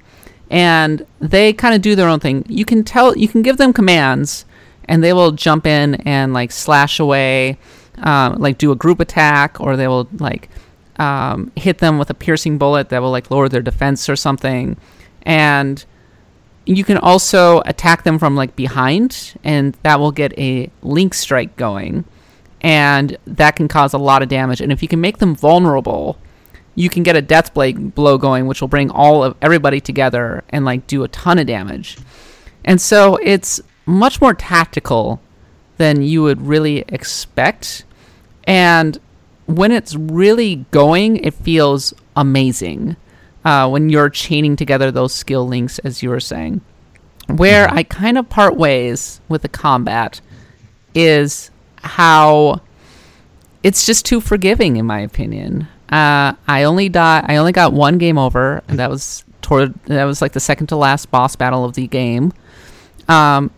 [0.49, 2.45] and they kind of do their own thing.
[2.47, 4.45] You can tell you can give them commands
[4.86, 7.58] and they will jump in and like slash away
[7.99, 10.49] um, like do a group attack or they will like
[10.99, 14.77] um, hit them with a piercing bullet that will like lower their defense or something.
[15.23, 15.84] And
[16.65, 21.56] you can also attack them from like behind and that will get a link strike
[21.56, 22.06] going.
[22.62, 24.62] And that can cause a lot of damage.
[24.62, 26.17] And if you can make them vulnerable
[26.75, 30.65] you can get a death blow going which will bring all of everybody together and
[30.65, 31.97] like do a ton of damage.
[32.65, 35.21] And so it's much more tactical
[35.77, 37.84] than you would really expect.
[38.45, 38.99] And
[39.45, 42.95] when it's really going it feels amazing
[43.45, 46.62] uh, when you're chaining together those skill links, as you were saying.
[47.27, 50.21] Where I kind of part ways with the combat
[50.93, 52.62] is how
[53.63, 55.67] it's just too forgiving, in my opinion.
[55.89, 57.23] Uh, I only die.
[57.27, 60.67] I only got one game over, and that was toward that was like the second
[60.67, 62.34] to last boss battle of the game.
[63.08, 63.51] Um,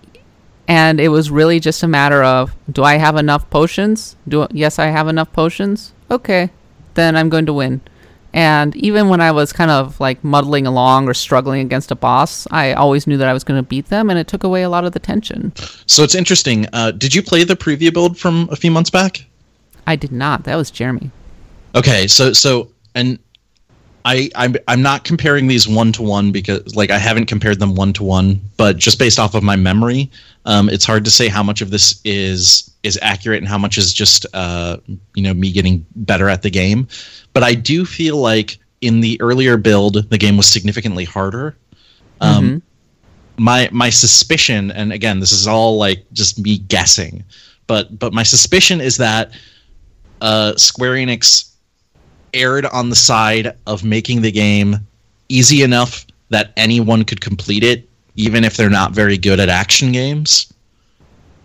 [0.68, 4.16] and it was really just a matter of do I have enough potions?
[4.28, 5.94] Do yes, I have enough potions.
[6.10, 6.50] Okay,
[6.96, 7.82] then I'm going to win.
[8.34, 12.46] And even when I was kind of like muddling along or struggling against a boss,
[12.52, 14.70] I always knew that I was going to beat them, and it took away a
[14.70, 15.54] lot of the tension.
[15.86, 16.68] So it's interesting.
[16.74, 19.26] Uh, did you play the preview build from a few months back?
[19.88, 20.44] I did not.
[20.44, 21.12] That was Jeremy.
[21.76, 23.20] Okay, so so and
[24.06, 27.74] I I'm I'm not comparing these one to one because like I haven't compared them
[27.74, 30.12] one to one, but just based off of my memory,
[30.46, 33.80] um, it's hard to say how much of this is is accurate and how much
[33.80, 34.78] is just uh,
[35.16, 36.88] you know me getting better at the game.
[37.34, 41.58] But I do feel like in the earlier build, the game was significantly harder.
[42.22, 42.62] Um,
[43.38, 47.24] my my suspicion, and again, this is all like just me guessing,
[47.66, 49.32] but but my suspicion is that
[50.22, 51.55] uh, Square Enix
[52.36, 54.78] erred on the side of making the game
[55.30, 59.92] easy enough that anyone could complete it, even if they're not very good at action
[59.92, 60.54] games,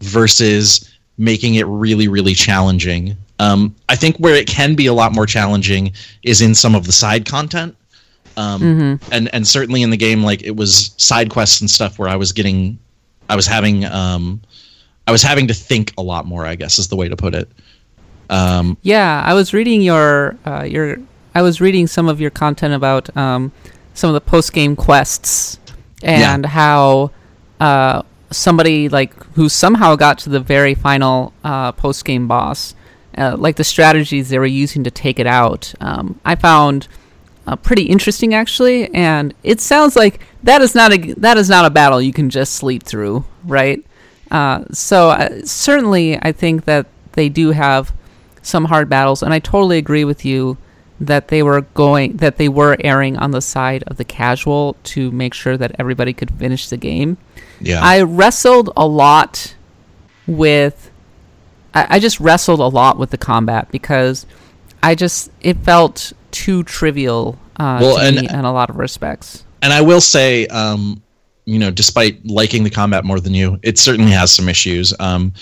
[0.00, 3.16] versus making it really, really challenging.
[3.38, 6.84] Um, I think where it can be a lot more challenging is in some of
[6.86, 7.76] the side content.
[8.36, 8.62] Um,
[9.12, 12.16] and and certainly in the game, like it was side quests and stuff where I
[12.16, 12.78] was getting,
[13.28, 14.40] I was having, um,
[15.06, 16.46] I was having to think a lot more.
[16.46, 17.50] I guess is the way to put it.
[18.30, 20.98] Um, Yeah, I was reading your uh, your.
[21.34, 23.52] I was reading some of your content about um,
[23.94, 25.58] some of the post game quests
[26.02, 27.10] and how
[27.60, 32.74] uh, somebody like who somehow got to the very final uh, post game boss,
[33.18, 35.74] uh, like the strategies they were using to take it out.
[35.80, 36.88] Um, I found
[37.46, 41.64] uh, pretty interesting actually, and it sounds like that is not a that is not
[41.64, 43.84] a battle you can just sleep through, right?
[44.30, 47.92] Uh, so uh, certainly, I think that they do have
[48.42, 50.56] some hard battles, and I totally agree with you
[51.00, 55.10] that they were going that they were erring on the side of the casual to
[55.10, 57.16] make sure that everybody could finish the game.
[57.60, 57.80] Yeah.
[57.82, 59.54] I wrestled a lot
[60.26, 60.90] with
[61.74, 64.26] I, I just wrestled a lot with the combat because
[64.82, 68.76] I just it felt too trivial uh, Well, to and- me in a lot of
[68.76, 69.44] respects.
[69.62, 71.02] and I will say, um,
[71.46, 74.94] you know, despite liking the combat more than you, it certainly has some issues.
[75.00, 75.32] Um,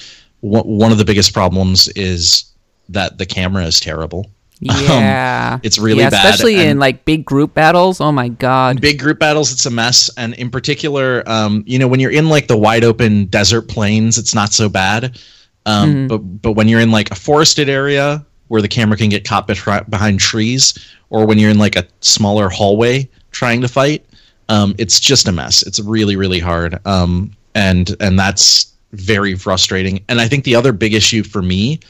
[0.40, 2.44] one of the biggest problems is
[2.88, 4.30] that the camera is terrible.
[4.60, 8.00] Yeah, Um, it's really yeah, bad, especially in like big group battles.
[8.00, 8.80] Oh my god!
[8.80, 10.10] Big group battles, it's a mess.
[10.16, 14.18] And in particular, um, you know, when you're in like the wide open desert plains,
[14.18, 15.18] it's not so bad.
[15.66, 16.06] Um, Mm-hmm.
[16.08, 19.46] But but when you're in like a forested area where the camera can get caught
[19.46, 20.74] behind trees,
[21.10, 24.04] or when you're in like a smaller hallway trying to fight,
[24.48, 25.62] um, it's just a mess.
[25.62, 26.78] It's really really hard.
[26.86, 30.02] Um, and and that's very frustrating.
[30.08, 31.80] And I think the other big issue for me,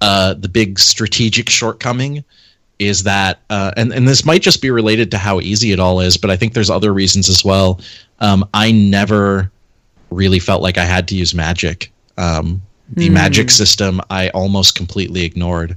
[0.00, 2.24] uh, the big strategic shortcoming,
[2.78, 6.00] is that uh, and and this might just be related to how easy it all
[6.00, 7.80] is, but I think there's other reasons as well.
[8.20, 9.50] Um, I never
[10.10, 11.92] really felt like I had to use magic.
[12.18, 12.62] Um,
[12.94, 15.76] the magic system I almost completely ignored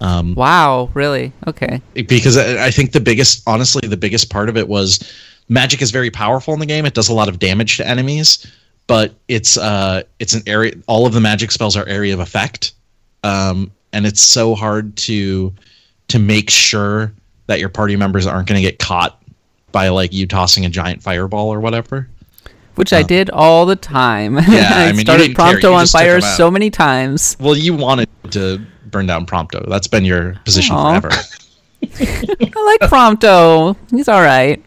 [0.00, 1.32] Wow, really?
[1.46, 1.80] Okay.
[1.94, 5.00] because I, I think the biggest, honestly, the biggest part of it was
[5.48, 6.86] magic is very powerful in the game.
[6.86, 8.46] It does a lot of damage to enemies,
[8.86, 10.74] but it's uh, it's an area.
[10.86, 12.72] All of the magic spells are area of effect,
[13.22, 15.52] um, and it's so hard to
[16.08, 17.12] to make sure
[17.46, 19.22] that your party members aren't going to get caught
[19.72, 22.08] by like you tossing a giant fireball or whatever.
[22.76, 24.38] Which I did all the time.
[24.38, 25.36] Uh, Yeah, I I, mean, you started.
[25.36, 27.36] Prompto on fire so many times.
[27.40, 29.68] Well, you wanted to burn down Prompto.
[29.68, 31.00] That's been your position Aw.
[31.00, 31.16] forever.
[31.82, 33.76] I like Prompto.
[33.90, 34.64] He's all right.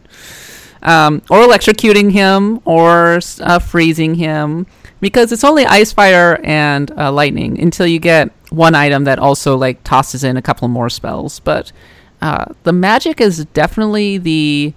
[0.82, 4.66] Um, or electrocuting him, or uh, freezing him,
[5.00, 9.56] because it's only ice, fire, and uh, lightning until you get one item that also
[9.56, 11.40] like tosses in a couple more spells.
[11.40, 11.72] But
[12.20, 14.74] uh, the magic is definitely the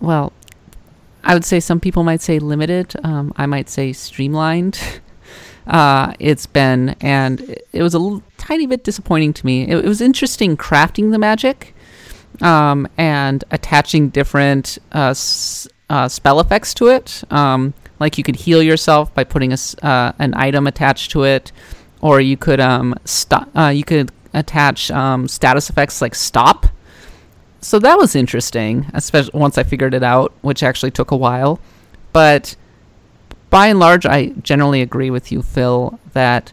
[0.00, 0.32] well.
[1.22, 2.94] I would say some people might say limited.
[3.04, 4.80] Um, I might say streamlined.
[5.66, 7.40] uh, it's been, and
[7.72, 9.68] it- was a l- tiny bit disappointing to me.
[9.68, 11.74] It, it was interesting crafting the magic
[12.40, 17.22] um, and attaching different uh, s- uh, spell effects to it.
[17.30, 21.52] Um, like you could heal yourself by putting a uh, an item attached to it,
[22.00, 23.48] or you could um, stop.
[23.56, 26.66] Uh, you could attach um, status effects like stop.
[27.60, 31.60] So that was interesting, especially once I figured it out, which actually took a while.
[32.12, 32.56] But
[33.50, 36.52] by and large, I generally agree with you, Phil, that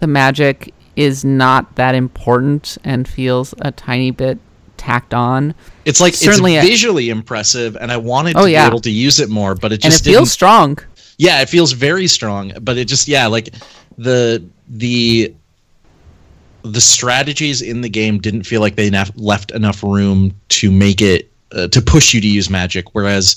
[0.00, 4.38] the magic is not that important and feels a tiny bit
[4.78, 5.54] tacked on.
[5.84, 8.64] It's like Certainly it's visually impressive, and I wanted Oh, to yeah.
[8.64, 10.78] be able to use it more, but it just And it feels strong.
[11.18, 13.54] yeah, it feels very strong, but it just yeah, like
[13.98, 15.34] the the
[16.62, 21.00] the strategies in the game didn't feel like they naf- left enough room to make
[21.00, 22.86] it uh, to push you to use magic.
[22.92, 23.36] Whereas,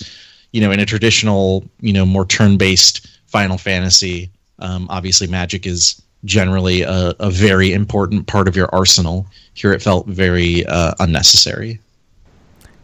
[0.52, 6.02] you know, in a traditional, you know, more turn-based Final Fantasy, um, obviously magic is
[6.26, 9.28] generally a, a very important part of your arsenal.
[9.54, 11.80] Here, it felt very uh, unnecessary.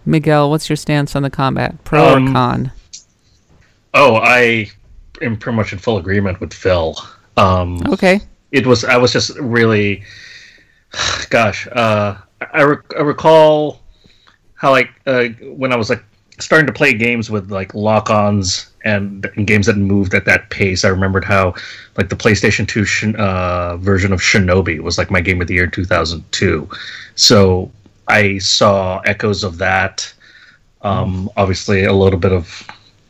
[0.05, 1.83] Miguel, what's your stance on the combat?
[1.85, 2.71] Pro or Um, con?
[3.95, 4.69] Oh, I
[5.21, 6.95] am pretty much in full agreement with Phil.
[7.38, 8.21] Um, Okay.
[8.52, 10.04] it was I was just really,
[11.30, 12.17] gosh, uh,
[12.54, 13.82] I, rec- I recall
[14.56, 16.04] how like uh, when I was like
[16.39, 20.84] starting to play games with like lock-ons and, and games that moved at that pace.
[20.84, 21.54] I remembered how
[21.98, 25.56] like the PlayStation Two shin- uh, version of Shinobi was like my game of the
[25.56, 26.69] year in two thousand two.
[27.15, 27.71] So
[28.08, 30.13] I saw echoes of that.
[30.82, 32.65] Um, obviously, a little bit of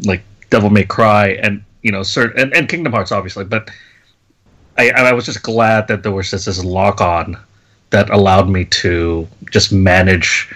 [0.06, 3.70] like Devil May Cry and you know certain and, and Kingdom Hearts, obviously, but
[4.78, 7.38] I, I was just glad that there was just this lock on
[7.92, 10.54] that allowed me to just manage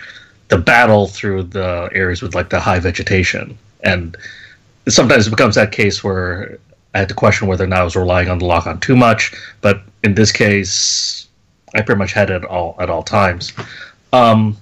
[0.49, 3.57] the battle through the areas with like the high vegetation.
[3.81, 4.17] And
[4.87, 6.57] sometimes it becomes that case where
[6.93, 8.95] I had to question whether or not I was relying on the lock on too
[8.95, 9.33] much.
[9.61, 11.27] But in this case,
[11.75, 13.53] I pretty much had it all at all times.
[14.11, 14.57] Um,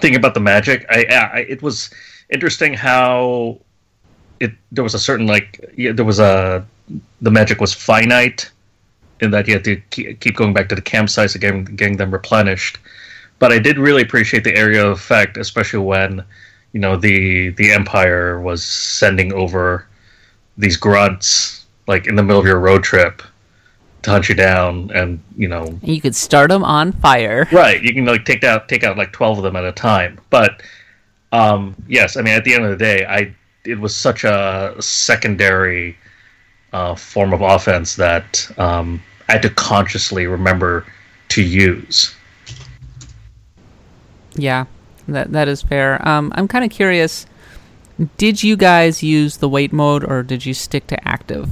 [0.00, 1.90] thinking about the magic, I, I it was
[2.30, 3.60] interesting how
[4.40, 6.66] it there was a certain like yeah, there was a
[7.20, 8.50] the magic was finite
[9.22, 12.10] in that you had to keep going back to the campsites and getting, getting them
[12.10, 12.78] replenished.
[13.38, 16.24] But I did really appreciate the area of effect, especially when
[16.72, 19.86] you know the the Empire was sending over
[20.58, 23.22] these grunts like in the middle of your road trip
[24.02, 27.48] to hunt you down, and you know You could start them on fire.
[27.52, 30.20] Right, you can like take out take out like twelve of them at a time.
[30.30, 30.62] But
[31.32, 34.74] um, yes, I mean at the end of the day, I it was such a
[34.80, 35.96] secondary
[36.72, 40.86] uh, form of offense that um, I had to consciously remember
[41.28, 42.14] to use.
[44.34, 44.66] Yeah,
[45.08, 46.06] that that is fair.
[46.06, 47.26] Um, I'm kind of curious.
[48.16, 51.48] Did you guys use the wait mode or did you stick to active?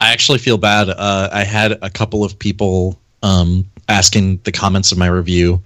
[0.00, 0.90] I actually feel bad.
[0.90, 5.62] Uh, I had a couple of people um, asking the comments of my review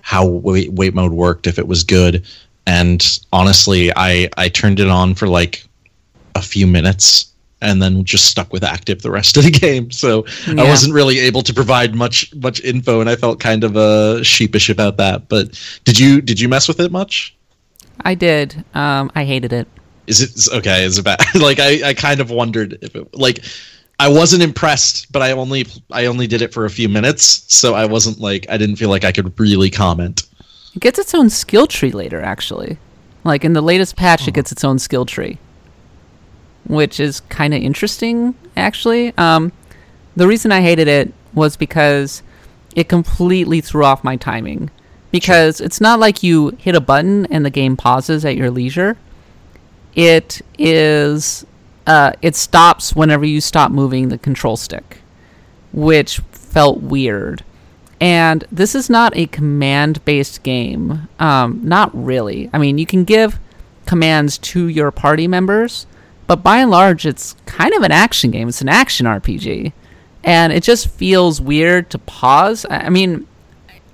[0.00, 2.26] how wait, wait mode worked, if it was good,
[2.66, 5.66] and honestly, I I turned it on for like
[6.34, 9.90] a few minutes and then just stuck with active the rest of the game.
[9.90, 10.62] So Yeah.
[10.62, 14.22] I wasn't really able to provide much much info, and I felt kind of uh,
[14.22, 15.28] sheepish about that.
[15.28, 17.34] But did you did you mess with it much?
[18.02, 18.64] I did.
[18.74, 19.66] Um, I hated it.
[20.06, 20.84] Is it okay?
[20.84, 21.18] Is it bad?
[21.34, 23.44] like I, I kind of wondered if it like
[24.00, 27.74] I wasn't impressed, but I only I only did it for a few minutes, so
[27.74, 30.22] I wasn't like I didn't feel like I could really comment.
[30.74, 32.78] It gets its own skill tree later, actually.
[33.24, 35.38] Like in the latest patch, it gets its own skill tree,
[36.66, 39.16] which is kind of interesting, actually.
[39.16, 39.52] Um,
[40.16, 42.22] the reason I hated it was because
[42.74, 44.70] it completely threw off my timing.
[45.10, 48.98] Because it's not like you hit a button and the game pauses at your leisure.
[49.94, 51.46] It is,
[51.86, 54.98] uh, it stops whenever you stop moving the control stick,
[55.72, 57.42] which felt weird.
[58.00, 61.08] And this is not a command based game.
[61.18, 62.50] Um, not really.
[62.52, 63.40] I mean, you can give
[63.86, 65.86] commands to your party members,
[66.28, 68.48] but by and large, it's kind of an action game.
[68.48, 69.72] It's an action RPG.
[70.22, 72.66] And it just feels weird to pause.
[72.68, 73.26] I mean,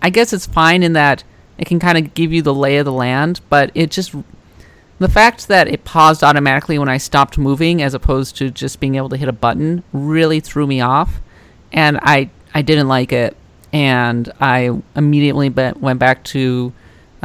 [0.02, 1.22] I guess it's fine in that
[1.58, 4.14] it can kind of give you the lay of the land, but it just.
[5.00, 8.94] The fact that it paused automatically when I stopped moving as opposed to just being
[8.94, 11.20] able to hit a button really threw me off.
[11.72, 13.36] And I, I didn't like it
[13.72, 16.72] and I immediately went back to.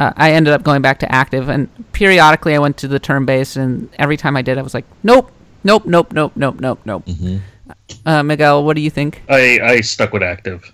[0.00, 3.26] Uh, I ended up going back to active, and periodically I went to the turn
[3.26, 5.30] based, and every time I did, I was like, nope,
[5.62, 7.04] nope, nope, nope, nope, nope, nope.
[8.06, 9.22] Uh, Miguel, what do you think?
[9.28, 10.72] I, I stuck with active.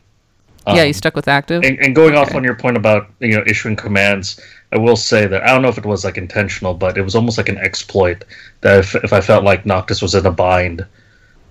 [0.68, 1.64] yeah, Um, you stuck with active.
[1.64, 5.26] And, and going off on your point about you know issuing commands, I will say
[5.26, 7.58] that I don't know if it was like intentional, but it was almost like an
[7.58, 8.24] exploit
[8.60, 10.86] that if, if I felt like Noctis was in a bind,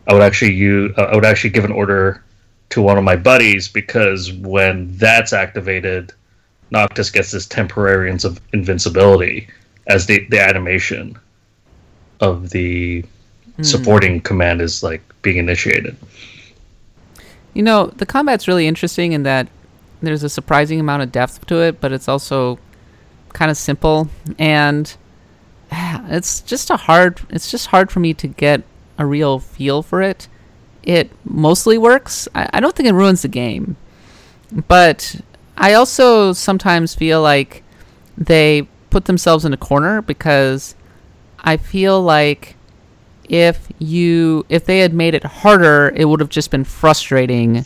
[0.07, 2.23] I would actually use uh, I would actually give an order
[2.69, 6.13] to one of my buddies because when that's activated,
[6.71, 9.47] Noctis gets this temporary ins- invincibility
[9.87, 11.17] as the the animation
[12.19, 13.03] of the
[13.55, 13.63] hmm.
[13.63, 15.95] supporting command is like being initiated.
[17.53, 19.47] You know, the combat's really interesting in that
[20.01, 22.59] there's a surprising amount of depth to it, but it's also
[23.33, 24.09] kind of simple
[24.39, 24.95] and
[25.71, 28.63] ah, it's just a hard it's just hard for me to get
[28.97, 30.27] a real feel for it.
[30.83, 32.27] It mostly works.
[32.35, 33.75] I, I don't think it ruins the game.
[34.67, 35.15] But
[35.57, 37.63] I also sometimes feel like
[38.17, 40.75] they put themselves in a corner because
[41.39, 42.55] I feel like
[43.29, 47.65] if you if they had made it harder, it would have just been frustrating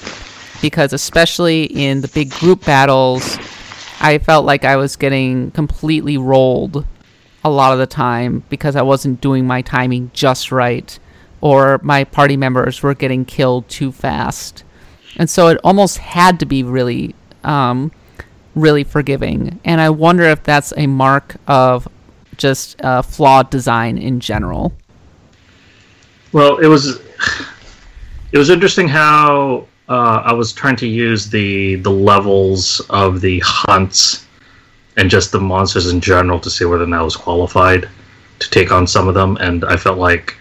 [0.62, 3.38] because especially in the big group battles,
[4.00, 6.86] I felt like I was getting completely rolled
[7.44, 10.98] a lot of the time because I wasn't doing my timing just right
[11.42, 14.64] or my party members were getting killed too fast.
[15.16, 17.92] And so it almost had to be really um,
[18.56, 19.60] really forgiving.
[19.64, 21.88] And I wonder if that's a mark of
[22.38, 24.74] just uh, flawed design in general.
[26.32, 27.00] Well, it was
[28.32, 33.40] it was interesting how uh, I was trying to use the the levels of the
[33.40, 34.26] hunts
[34.98, 37.90] and just the monsters in general to see whether or not I was qualified
[38.40, 40.36] to take on some of them, and I felt like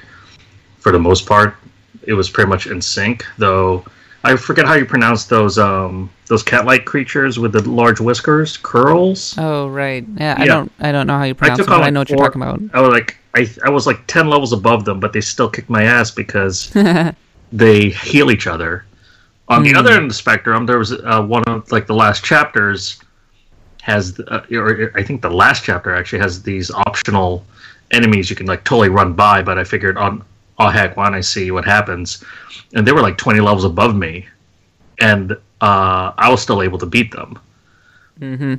[0.79, 1.57] for the most part
[2.03, 3.25] it was pretty much in sync.
[3.39, 3.85] Though
[4.25, 9.37] I forget how you pronounce those um, those cat-like creatures with the large whiskers, Coeurls.
[9.39, 10.35] Oh right, yeah.
[10.39, 12.19] I don't I don't know how you pronounce it, but on, I know what you're
[12.19, 12.61] talking about.
[12.75, 15.71] I was like I I was like ten levels above them, but they still kicked
[15.71, 16.71] my ass because
[17.53, 18.85] they heal each other.
[19.51, 22.23] On the other end of the spectrum, there was uh, one of like the last
[22.23, 23.01] chapters
[23.81, 27.47] has, uh, or I think the last chapter actually has these optional
[27.91, 29.43] enemies you can like totally run by.
[29.43, 30.23] But I figured on,
[30.59, 32.25] oh heck, why don't I see what happens?
[32.75, 34.27] And they were like twenty levels above me,
[35.01, 37.39] and uh, I was still able to beat them.
[38.21, 38.55] Mm-hmm.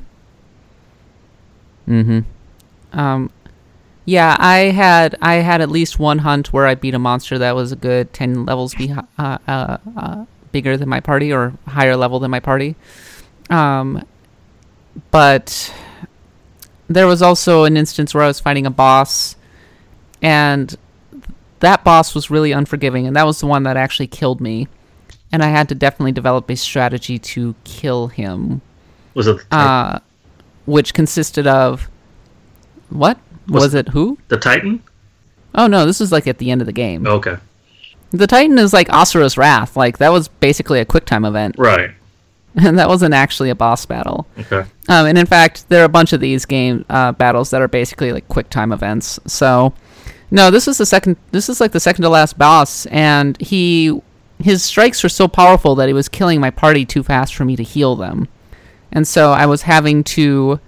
[1.91, 2.99] Mm-hmm.
[2.99, 3.31] Um,
[4.05, 7.55] yeah, I had I had at least one hunt where I beat a monster that
[7.55, 11.95] was a good ten levels be- uh, uh, uh, bigger than my party or higher
[11.95, 12.75] level than my party.
[13.49, 14.05] Um,
[15.11, 15.73] but
[16.87, 19.35] there was also an instance where I was fighting a boss,
[20.21, 20.75] and
[21.59, 24.67] that boss was really unforgiving, and that was the one that actually killed me.
[25.31, 28.61] And I had to definitely develop a strategy to kill him
[29.13, 29.99] Was it the, uh,
[30.65, 31.87] which consisted of
[32.89, 33.89] what was, Was- it?
[33.89, 34.17] Who?
[34.29, 34.81] the Titan?
[35.55, 37.05] Oh no, this was like at the end of the game.
[37.07, 37.37] Okay,
[38.11, 39.75] The Titan is like Asura's Wrath.
[39.77, 41.55] Like that was basically a quick time event.
[41.57, 41.91] right.
[42.55, 44.25] and that wasn't actually a boss battle.
[44.39, 44.61] Okay.
[44.89, 47.67] Um, and in fact, there are a bunch of these game uh, battles that are
[47.67, 49.19] basically like quick time events.
[49.27, 49.71] So,
[50.31, 51.17] no, this is the second.
[51.31, 53.99] This is like the second to last boss, and he
[54.41, 57.55] his strikes were so powerful that he was killing my party too fast for me
[57.55, 58.27] to heal them,
[58.91, 60.59] and so I was having to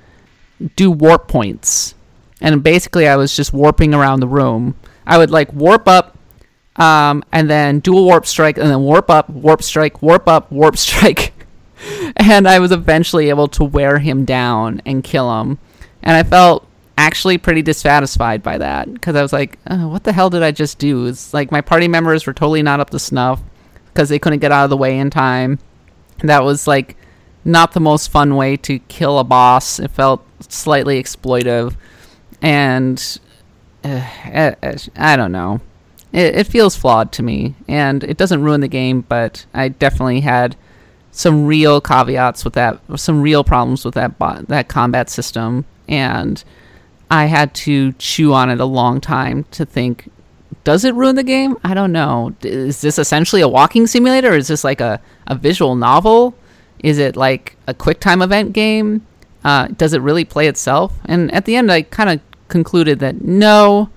[0.75, 1.95] do warp points,
[2.41, 4.75] and basically I was just warping around the room.
[5.05, 6.17] I would like warp up,
[6.77, 10.51] um, and then do a warp strike, and then warp up, warp strike, warp up,
[10.51, 11.33] warp strike.
[12.17, 15.59] and I was eventually able to wear him down and kill him.
[16.03, 16.67] And I felt
[17.01, 20.51] actually pretty dissatisfied by that because I was like, oh, what the hell did I
[20.51, 21.07] just do?
[21.07, 23.41] It's like my party members were totally not up to snuff
[23.87, 25.59] because they couldn't get out of the way in time.
[26.19, 26.97] That was like
[27.43, 29.79] not the most fun way to kill a boss.
[29.79, 31.75] It felt slightly exploitive.
[32.41, 33.19] And
[33.83, 35.59] uh, uh, I don't know.
[36.13, 37.55] It, it feels flawed to me.
[37.67, 40.55] And it doesn't ruin the game, but I definitely had
[41.11, 46.41] some real caveats with that, some real problems with that bo- that combat system, and
[47.11, 50.09] I had to chew on it a long time to think,
[50.63, 51.57] does it ruin the game?
[51.61, 52.33] I don't know.
[52.41, 54.29] Is this essentially a walking simulator?
[54.29, 56.33] Or is this like a, a visual novel?
[56.79, 59.05] Is it like a quick time event game?
[59.43, 60.93] Uh, does it really play itself?
[61.03, 63.89] And at the end, I kind of concluded that no,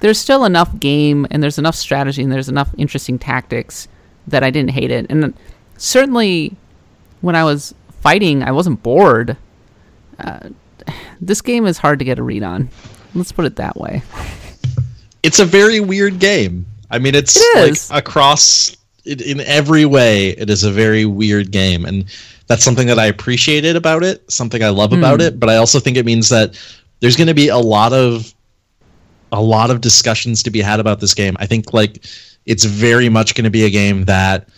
[0.00, 3.88] there's still enough game and there's enough strategy and there's enough interesting tactics
[4.26, 5.06] that I didn't hate it.
[5.08, 5.32] And
[5.78, 6.56] certainly
[7.22, 9.38] when I was fighting, I wasn't bored.
[10.18, 10.50] Uh,
[11.20, 12.68] this game is hard to get a read on.
[13.14, 14.02] Let's put it that way.
[15.22, 16.66] It's a very weird game.
[16.90, 20.30] I mean, it's It like across in, in every way.
[20.30, 22.04] It is a very weird game, and
[22.46, 24.30] that's something that I appreciated about it.
[24.30, 25.40] Something I love about it.
[25.40, 26.58] But I also think it means that
[27.00, 28.34] there's going to be a lot of
[29.32, 31.36] a lot of discussions to be had about this game.
[31.40, 32.04] I think like
[32.44, 34.48] it's very much going to be a game that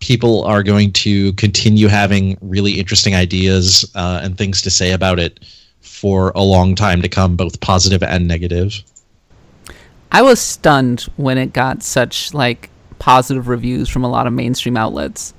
[0.00, 5.18] people are going to continue having really interesting ideas uh, and things to say about
[5.18, 5.44] it
[5.84, 8.82] for a long time to come, both positive and negative.
[10.10, 14.76] I was stunned when it got such like positive reviews from a lot of mainstream
[14.76, 15.34] outlets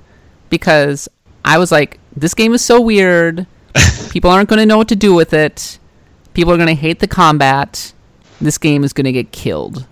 [0.50, 1.08] because
[1.44, 3.46] I was like, this game is so weird.
[4.10, 5.78] People aren't going to know what to do with it.
[6.34, 7.92] People are going to hate the combat.
[8.40, 9.86] This game is going to get killed.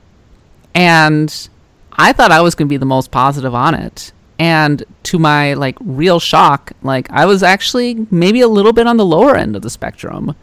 [0.74, 1.48] And
[1.92, 4.12] I thought I was going to be the most positive on it.
[4.38, 8.96] And to my like real shock, like I was actually maybe a little bit on
[8.96, 10.34] the lower end of the spectrum.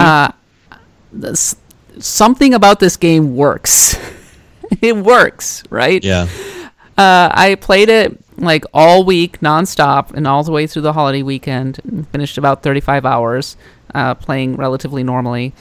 [0.00, 0.32] Uh,
[1.12, 1.56] this,
[1.98, 3.98] something about this game works.
[4.80, 6.02] it works, right?
[6.02, 6.28] Yeah.
[6.96, 11.22] Uh, I played it like all week nonstop and all the way through the holiday
[11.22, 11.80] weekend.
[11.84, 13.56] and Finished about 35 hours
[13.94, 15.52] uh, playing relatively normally.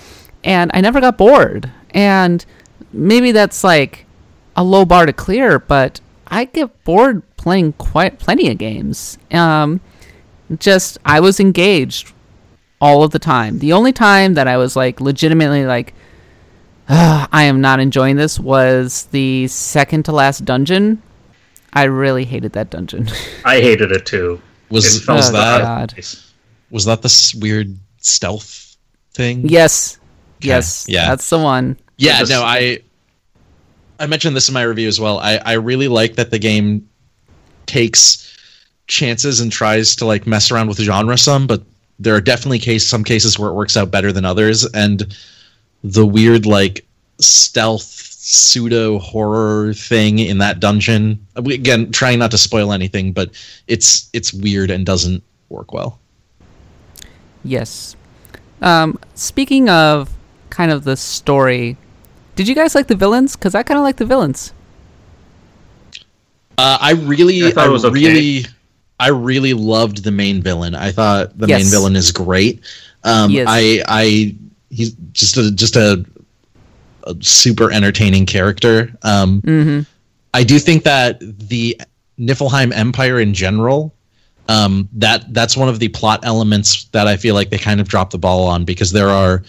[0.43, 1.69] And I never got bored.
[1.91, 2.45] And
[2.93, 4.05] maybe that's like
[4.55, 9.19] a low bar to clear, but I get bored playing quite plenty of games.
[9.31, 9.79] Um,
[10.57, 12.11] just, I was engaged
[12.81, 13.59] all of the time.
[13.59, 15.93] The only time that I was like legitimately like,
[16.89, 21.03] I am not enjoying this was the second to last dungeon.
[21.71, 23.09] I really hated that dungeon.
[23.45, 24.41] I hated it too.
[24.71, 25.93] Was It was Oh, that God.
[26.71, 28.75] was that this weird stealth
[29.13, 29.47] thing?
[29.47, 29.99] yes.
[30.41, 30.85] Yes.
[30.89, 31.09] yeah.
[31.09, 31.77] That's the one.
[31.97, 32.79] Yeah, Just- no, I
[33.99, 35.19] I mentioned this in my review as well.
[35.19, 36.89] I I really like that the game
[37.66, 38.22] takes
[38.88, 41.63] chances and tries to like mess around with genre some, but
[41.99, 45.16] there are definitely case some cases where it works out better than others and
[45.84, 46.86] the weird like
[47.20, 53.30] stealth pseudo horror thing in that dungeon again trying not to spoil anything but
[53.68, 55.99] it's it's weird and doesn't work well
[57.45, 57.95] Yes.
[58.61, 60.11] Um, speaking of
[60.49, 61.78] kind of the story,
[62.36, 63.36] did you guys like the villains?
[63.36, 64.51] Because I kind of like the villains.
[66.57, 67.93] Uh, I really, I I, it was okay.
[67.93, 68.45] really,
[68.99, 70.75] I really loved the main villain.
[70.75, 72.61] I thought the main villain is great.
[73.03, 73.47] Um, He is.
[73.49, 74.35] I, I,
[74.69, 76.05] he's just a just a,
[77.03, 78.93] a super entertaining character.
[79.03, 79.81] Um, Mm-hmm.
[80.33, 81.79] I do think that the
[82.19, 83.95] Niflheim Empire in general,
[84.49, 87.87] um, that that's one of the plot elements that I feel like they kind of
[87.87, 89.43] dropped the ball on because there are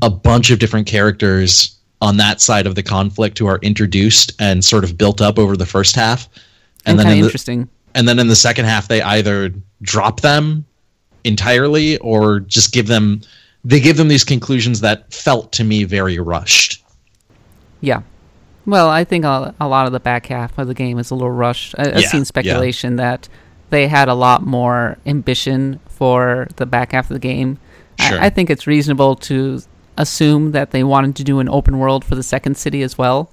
[0.00, 4.62] a bunch of different characters on that side of the conflict who are introduced and
[4.64, 6.28] sort of built up over the first half,
[6.84, 7.68] And, then in of the, interesting.
[7.94, 10.64] and then in the second half they either drop them
[11.24, 13.20] entirely or just give them
[13.64, 16.84] they give them these conclusions that felt to me very rushed.
[17.80, 18.02] Yeah.
[18.66, 21.14] Well, I think a, a lot of the back half of the game is a
[21.14, 21.76] little rushed.
[21.78, 22.24] I, I've Yeah, seen yeah.
[22.24, 23.28] speculation that
[23.70, 27.58] they had a lot more ambition for the back half of the game.
[28.00, 28.18] Sure.
[28.20, 29.62] I, I think it's reasonable to
[29.96, 33.30] assume that they wanted to do an open world for the second city as well,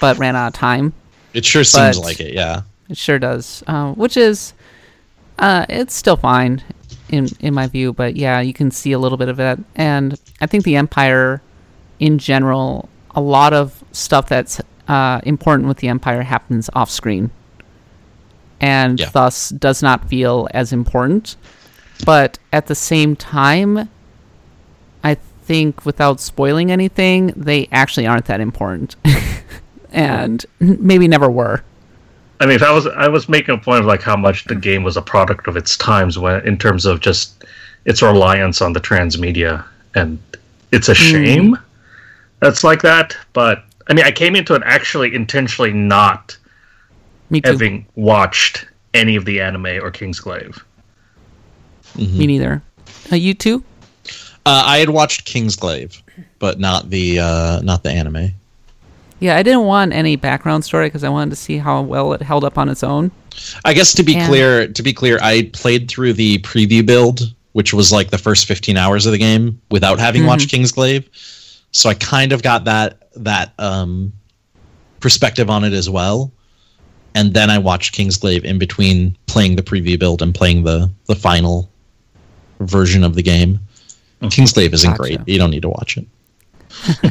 [0.00, 0.92] but ran out of time.
[1.34, 2.62] It sure seems like it, yeah.
[2.88, 3.62] It sure does.
[3.66, 4.54] Uh, which is
[5.38, 6.62] Uh, it's still fine
[7.10, 9.58] in in my view, but yeah, you can see a little bit of it.
[9.76, 11.40] And I think the Empire,
[12.00, 17.30] in general, a lot of stuff that's uh, important with the Empire happens off screen,
[18.60, 19.10] and Yeah.
[19.12, 21.36] thus does not feel as important.
[22.04, 23.88] But at the same time,
[25.48, 28.96] think without spoiling anything, they actually aren't that important,
[29.90, 31.64] and maybe never were.
[32.38, 34.54] I mean, if I was I was making a point of like how much the
[34.54, 37.44] game was a product of its times when in terms of just
[37.86, 40.18] its reliance on the transmedia, and
[40.70, 41.58] it's a shame
[42.40, 43.16] that's like that.
[43.32, 46.36] But I mean, I came into it actually intentionally not
[47.42, 50.60] having watched any of the anime or Kingsglaive.
[51.96, 52.62] Me neither.
[53.10, 53.64] Uh, you too?
[54.48, 56.00] Uh, I had watched Kingsglaive,
[56.38, 58.30] but not the uh, not the anime.
[59.20, 62.22] Yeah, I didn't want any background story because I wanted to see how well it
[62.22, 63.10] held up on its own.
[63.66, 67.34] I guess to be And- clear, to be clear, I played through the preview build,
[67.52, 71.04] which was like the first 15 hours of the game, without having watched Kingsglaive.
[71.72, 74.14] So I kind of got that that um,
[75.00, 76.32] perspective on it as well.
[77.14, 81.14] And then I watched Kingsglaive in between playing the preview build and playing the the
[81.14, 81.70] final
[82.60, 83.60] version of the game.
[84.22, 85.16] Kingsglaive isn't Gotcha.
[85.16, 85.28] great.
[85.28, 86.06] You don't need to watch it.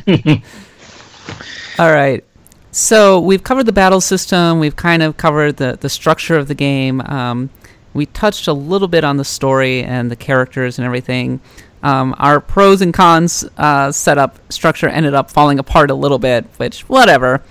[1.80, 2.24] All right.
[2.72, 4.60] So we've covered the battle system.
[4.60, 7.02] We've kind of covered the, the structure of the game.
[7.02, 7.50] Um,
[7.94, 11.40] we touched a little bit on the story and the characters and everything.
[11.84, 16.46] Um, our pros and cons uh, setup structure ended up falling apart a little bit,
[16.58, 17.42] which, whatever.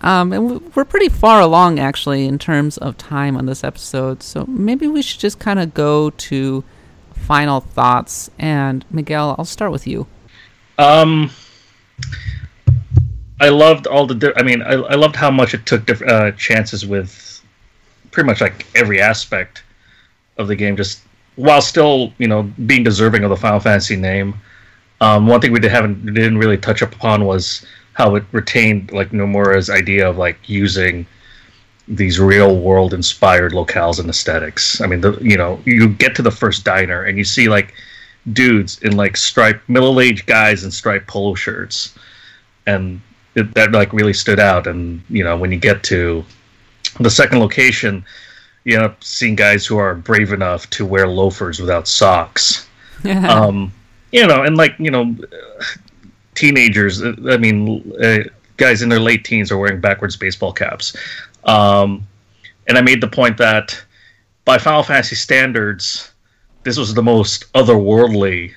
[0.00, 4.22] Um, and we're pretty far along, actually, in terms of time on this episode.
[4.22, 6.64] So maybe we should just kind of go to
[7.22, 8.30] final thoughts.
[8.38, 10.06] And Miguel, I'll start with you.
[10.78, 11.30] Um,
[13.40, 14.14] I loved all the.
[14.14, 17.42] Di- I mean, I, I loved how much it took diff- uh, chances with
[18.10, 19.64] pretty much like every aspect
[20.36, 21.02] of the game, just
[21.36, 24.34] while still you know being deserving of the Final Fantasy name.
[25.00, 29.10] Um, one thing we did haven't didn't really touch upon was how it retained like
[29.10, 31.06] Nomura's idea of like using
[31.96, 34.80] these real world inspired locales and aesthetics.
[34.80, 37.74] I mean, the you know you get to the first diner and you see like
[38.32, 41.94] dudes in like striped middle aged guys in striped polo shirts,
[42.66, 43.00] and
[43.34, 44.66] it, that like really stood out.
[44.66, 46.24] And you know when you get to
[46.98, 48.04] the second location,
[48.64, 52.68] you end up seeing guys who are brave enough to wear loafers without socks.
[53.28, 53.72] um,
[54.12, 55.14] you know, and like you know,
[56.34, 57.02] teenagers.
[57.02, 58.18] I mean, uh,
[58.56, 60.96] guys in their late teens are wearing backwards baseball caps.
[61.44, 62.06] Um,
[62.68, 63.82] and I made the point that
[64.44, 66.12] by Final Fantasy standards,
[66.62, 68.52] this was the most otherworldly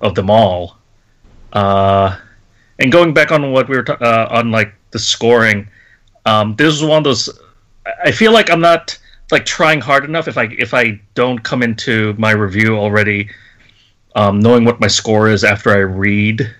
[0.00, 0.76] of them all.
[1.52, 2.16] Uh,
[2.78, 5.68] and going back on what we were ta- uh, on, like the scoring,
[6.26, 7.28] um, this is one of those.
[7.86, 8.98] I- I feel like I'm not
[9.30, 13.28] like trying hard enough if I if I don't come into my review already
[14.16, 16.52] um, knowing what my score is after I read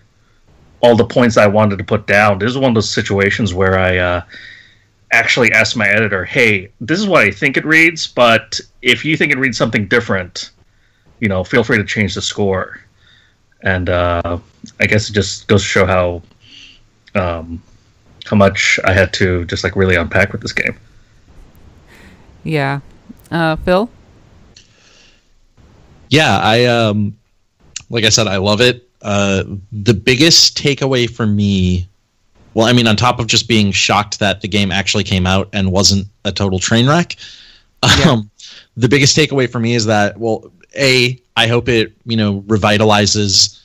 [0.80, 2.38] all the points I wanted to put down.
[2.38, 4.22] This is one of those situations where I uh,
[5.12, 9.16] actually asked my editor, "Hey, this is what I think it reads, but if you
[9.16, 10.50] think it reads something different,
[11.20, 12.80] you know, feel free to change the score."
[13.62, 14.38] And uh,
[14.80, 16.22] I guess it just goes to show how
[17.14, 17.62] um,
[18.26, 20.78] how much I had to just like really unpack with this game.
[22.44, 22.80] Yeah.
[23.30, 23.90] Uh, Phil?
[26.08, 27.16] Yeah, I um
[27.88, 28.88] like I said, I love it.
[29.02, 31.88] Uh the biggest takeaway for me
[32.54, 35.48] well, I mean, on top of just being shocked that the game actually came out
[35.52, 37.16] and wasn't a total train wreck,
[37.98, 38.10] Yeah.
[38.10, 38.30] um,
[38.76, 43.60] the biggest takeaway for me is that, well, a, I hope it, you know, revitalizes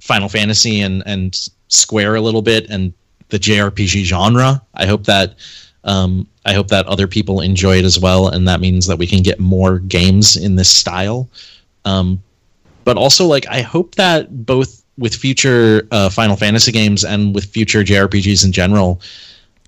[0.00, 2.92] Final Fantasy and and Square a little bit and
[3.28, 4.60] the JRPG genre.
[4.74, 5.36] I hope that
[5.84, 9.06] um, I hope that other people enjoy it as well, and that means that we
[9.06, 11.28] can get more games in this style.
[11.84, 12.22] Um,
[12.84, 17.46] but also, like, I hope that both with future uh, Final Fantasy games and with
[17.46, 19.00] future JRPGs in general,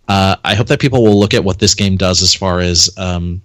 [0.09, 2.91] uh, I hope that people will look at what this game does as far as
[2.99, 3.41] um,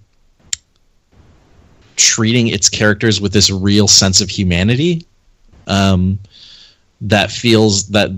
[1.96, 5.06] treating its characters with this real sense of humanity.
[5.66, 6.18] Um,
[7.02, 8.10] that feels that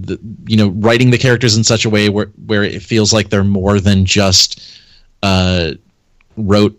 [0.46, 3.44] you know writing the characters in such a way where where it feels like they're
[3.44, 4.80] more than just
[5.22, 5.72] uh,
[6.36, 6.78] rote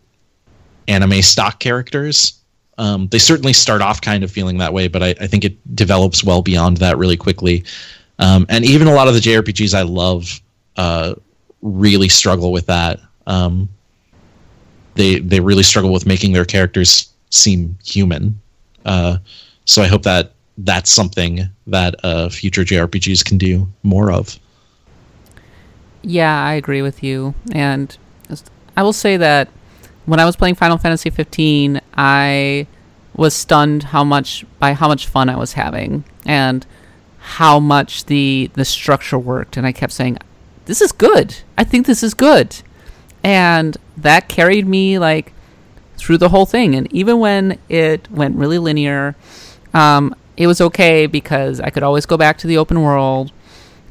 [0.88, 2.43] anime stock characters.
[2.78, 5.76] Um, they certainly start off kind of feeling that way, but I, I think it
[5.76, 7.64] develops well beyond that really quickly.
[8.20, 10.42] Um, and even a lot of the JRPGs I love
[10.78, 11.16] uh,
[11.62, 13.00] really struggle with that.
[13.28, 13.70] Um,
[14.96, 18.40] they they really struggle with making their characters seem human.
[18.86, 19.18] Uh,
[19.66, 24.40] so I hope that that's something that uh, future JRPGs can do more of.
[26.04, 27.34] Yeah, I agree with you.
[27.54, 27.98] And
[28.76, 29.50] I will say that
[30.06, 32.68] when I was playing Final Fantasy 15, I
[33.16, 36.66] was stunned how much by how much fun I was having and
[37.20, 40.18] how much the the structure worked and I kept saying
[40.66, 41.38] this is good.
[41.58, 42.56] I think this is good.
[43.24, 45.32] And that carried me like
[45.96, 49.16] through the whole thing and even when it went really linear
[49.74, 53.32] um, it was okay because I could always go back to the open world.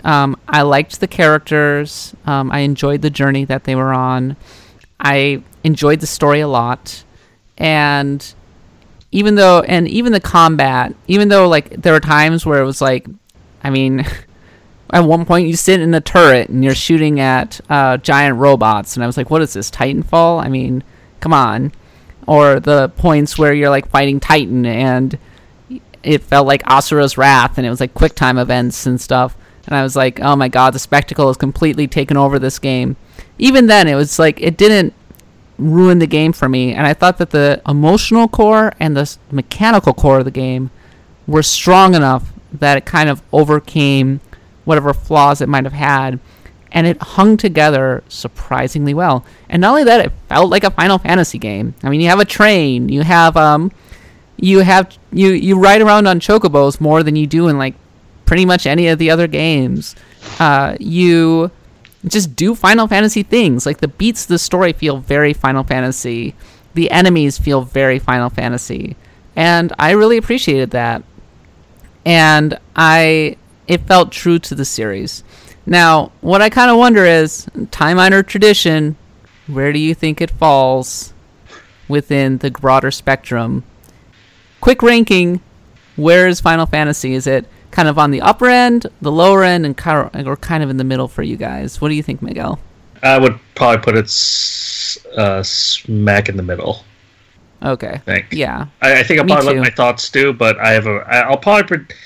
[0.05, 2.15] Um, I liked the characters.
[2.27, 4.37] Um, I enjoyed the journey that they were on.
[5.03, 7.05] I enjoyed the story a lot,
[7.59, 8.35] and
[9.11, 12.81] even though and even the combat, even though like there were times where it was
[12.81, 13.07] like,
[13.63, 14.07] I mean,
[14.91, 18.97] at one point you sit in a turret and you're shooting at uh, giant robots,
[18.97, 20.43] and I was like, what is this Titanfall?
[20.43, 20.85] I mean,
[21.21, 21.73] come on.
[22.27, 25.19] Or the points where you're like fighting Titan and
[26.05, 29.37] it felt like Asura's Wrath, and it was like quick time events and stuff.
[29.67, 32.97] And I was like, oh my god, the spectacle has completely taken over this game.
[33.39, 34.95] Even then, it was like it didn't
[35.59, 39.95] ruin the game for me, and I thought that the emotional core and the mechanical
[39.95, 40.71] core of the game
[41.27, 44.21] were strong enough that it kind of overcame
[44.65, 46.19] whatever flaws it might have had,
[46.71, 49.25] and it hung together surprisingly well.
[49.49, 51.75] And not only that, it felt like a Final Fantasy game.
[51.83, 53.73] I mean, you have a train, you have um,
[54.37, 57.75] you have you you ride around on chocobos more than you do in like
[58.25, 59.95] pretty much any of the other games.
[60.39, 61.51] Uh, you
[62.07, 63.67] just do Final Fantasy things.
[63.67, 66.35] Like the beats the story feel very Final Fantasy.
[66.75, 68.97] The enemies feel very Final Fantasy.
[69.37, 71.03] And I really appreciated that.
[72.05, 73.37] And I
[73.69, 75.23] it felt true to the series.
[75.65, 78.97] Now, what I kind of wonder is time honored tradition,
[79.47, 81.15] where do you think it falls
[81.89, 83.65] within the broader spectrum
[84.63, 85.41] quick ranking,
[85.97, 87.13] where is Final Fantasy?
[87.13, 90.37] Is it kind of on the upper end, the lower end, and kind of, or
[90.37, 91.81] kind of in the middle for you guys?
[91.81, 92.61] What do you think, Miguel?
[93.03, 94.07] I would probably put it
[95.19, 96.85] uh, smack in the middle.
[97.65, 97.95] Okay.
[97.95, 98.27] I think.
[98.31, 98.67] Yeah.
[98.81, 99.61] I, I think I'll Me probably too.
[99.61, 101.05] let my thoughts do, but I have a.
[101.09, 101.79] I- I'll probably.
[101.79, 101.97] Pre-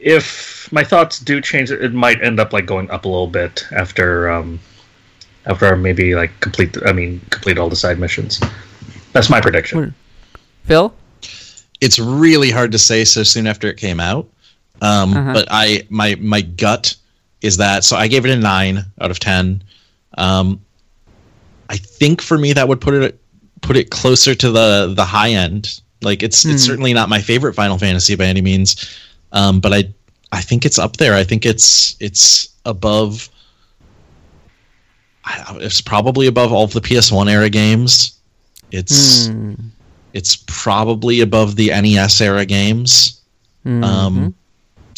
[0.00, 3.66] if my thoughts do change, it might end up like going up a little bit
[3.72, 4.30] after.
[4.30, 4.60] Um,
[5.46, 6.76] after I maybe like complete.
[6.86, 8.40] I mean, complete all the side missions.
[9.12, 9.94] That's my prediction.
[10.64, 10.94] Phil?
[11.80, 14.26] it's really hard to say so soon after it came out.
[14.80, 15.32] Um, Uh-huh.
[15.34, 16.94] But I my my gut
[17.40, 19.62] is that so I gave it a nine out of ten.
[20.16, 20.60] Um,
[21.68, 23.20] I think for me that would put it
[23.60, 25.80] put it closer to the the high end.
[26.02, 28.88] Like it's it's certainly not my favorite Final Fantasy by any means,
[29.32, 29.92] um, but I
[30.32, 31.14] I think it's up there.
[31.14, 33.28] I think it's it's above.
[35.56, 38.12] It's probably above all of the PS1 era games.
[38.70, 39.54] It's Hmm.
[40.14, 43.20] it's probably above the NES era games.
[43.66, 43.84] Mm-hmm.
[43.84, 44.34] Um,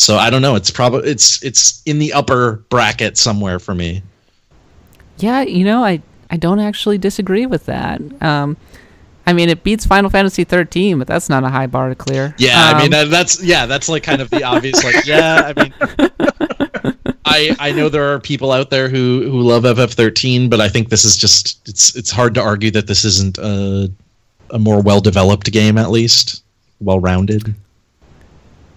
[0.00, 0.54] so I don't know.
[0.54, 4.02] It's probably it's it's in the upper bracket somewhere for me.
[5.18, 8.00] Yeah, you know, I I don't actually disagree with that.
[8.22, 8.56] Um,
[9.26, 12.34] I mean, it beats Final Fantasy 13, but that's not a high bar to clear.
[12.38, 14.82] Yeah, I mean Um, that, that's yeah, that's like kind of the obvious.
[14.82, 15.74] Like, yeah, I mean,
[17.26, 20.88] I I know there are people out there who who love FF13, but I think
[20.88, 23.90] this is just it's it's hard to argue that this isn't a
[24.48, 26.42] a more well developed game at least,
[26.80, 27.54] well rounded.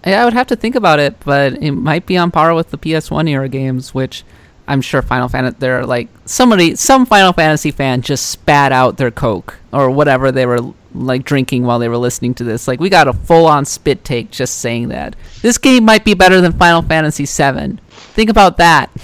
[0.06, 2.72] Yeah, I would have to think about it, but it might be on par with
[2.72, 4.24] the PS1 era games, which
[4.68, 5.56] I'm sure Final Fantasy.
[5.60, 10.46] They're like somebody, some Final Fantasy fan just spat out their Coke or whatever they
[10.46, 10.60] were
[10.94, 12.68] like drinking while they were listening to this.
[12.68, 16.14] Like we got a full on spit take just saying that this game might be
[16.14, 17.78] better than Final Fantasy VII.
[17.90, 18.90] Think about that.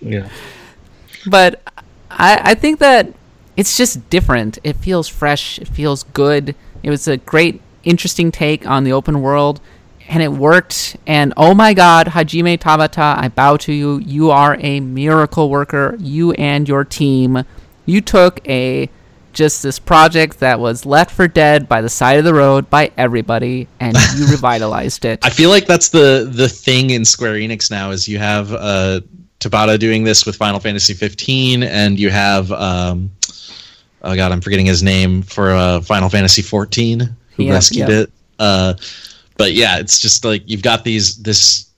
[0.00, 0.28] Yeah.
[1.26, 1.60] but
[2.08, 3.12] I, I think that
[3.56, 4.58] it's just different.
[4.62, 5.58] It feels fresh.
[5.58, 6.54] It feels good.
[6.84, 9.60] It was a great, interesting take on the open world,
[10.08, 10.96] and it worked.
[11.06, 13.98] And oh my God, Hajime Tabata, I bow to you.
[13.98, 15.96] You are a miracle worker.
[16.00, 17.44] You and your team.
[17.86, 18.90] You took a
[19.34, 22.90] just this project that was left for dead by the side of the road by
[22.96, 25.20] everybody, and you revitalized it.
[25.22, 29.00] I feel like that's the the thing in Square Enix now is you have uh,
[29.40, 33.10] Tabata doing this with Final Fantasy 15, and you have um,
[34.02, 38.10] oh god, I'm forgetting his name for uh, Final Fantasy 14, who rescued it.
[38.38, 38.74] Uh,
[39.38, 41.70] but yeah, it's just like you've got these this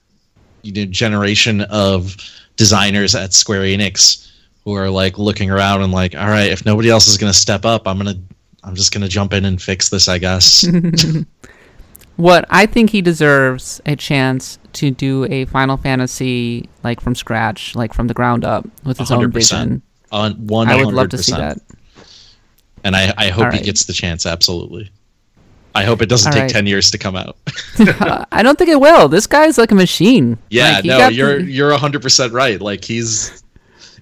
[0.63, 2.17] you know generation of
[2.57, 4.29] designers at Square Enix
[4.65, 7.37] who are like looking around and like, all right, if nobody else is going to
[7.37, 8.15] step up, I'm gonna
[8.63, 10.67] I'm just gonna jump in and fix this, I guess.
[12.17, 17.75] what I think he deserves a chance to do a Final Fantasy like from scratch,
[17.75, 19.33] like from the ground up with his own 100%.
[19.33, 19.81] vision.
[20.11, 21.59] On one, I would love to see that.
[22.83, 24.25] and I, I hope All he gets the chance.
[24.25, 24.91] Absolutely.
[25.73, 26.49] I hope it doesn't All take right.
[26.51, 27.37] ten years to come out.
[28.31, 29.07] I don't think it will.
[29.07, 30.37] This guy's like a machine.
[30.49, 32.59] yeah, Like, no, got you're the- you're hundred percent right.
[32.59, 33.43] Like he's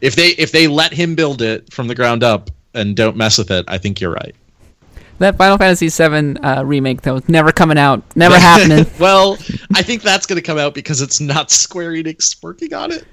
[0.01, 3.37] if they if they let him build it from the ground up and don't mess
[3.37, 4.35] with it, I think you're right.
[5.19, 8.85] That Final Fantasy VII uh, remake, though, never coming out, never happening.
[8.99, 9.33] well,
[9.75, 13.03] I think that's going to come out because it's not Square Enix working on it.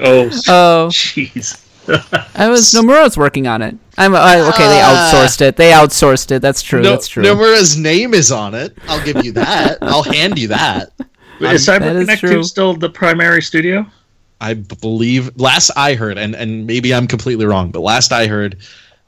[0.00, 1.63] Oh, Oh, jeez.
[2.34, 3.76] I was Nomura's working on it.
[3.98, 4.66] I'm I, okay.
[4.68, 5.12] They Ah.
[5.12, 5.56] outsourced it.
[5.56, 6.40] They outsourced it.
[6.42, 6.82] That's true.
[6.82, 7.22] No, That's true.
[7.22, 8.76] Nomura's name is on it.
[8.88, 9.78] I'll give you that.
[9.82, 10.92] I'll hand you that.
[11.40, 12.30] Is that is CyberConnect true.
[12.36, 13.86] 2 still the primary studio?
[14.40, 18.56] I believe last I heard, and and maybe I'm completely wrong, but last I heard,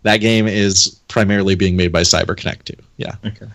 [0.02, 2.74] that game is primarily being made by CyberConnect 2.
[2.96, 3.14] Yeah.
[3.24, 3.46] Okay.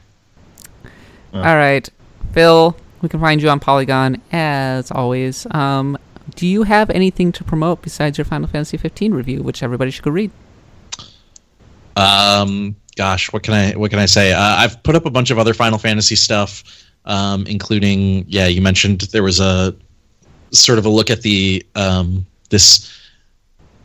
[1.34, 1.88] All right,
[2.34, 2.76] Phil.
[3.02, 5.48] We can find you on Polygon as always.
[5.52, 5.98] Um,
[6.36, 10.04] do you have anything to promote besides your Final Fantasy 15 review, which everybody should
[10.04, 10.32] go read?
[11.96, 14.34] Um, gosh, what can I what can I say?
[14.34, 16.64] Uh, I've put up a bunch of other Final Fantasy stuff,
[17.06, 19.76] um, including yeah, you mentioned there was a
[20.52, 22.92] sort of a look at the um, this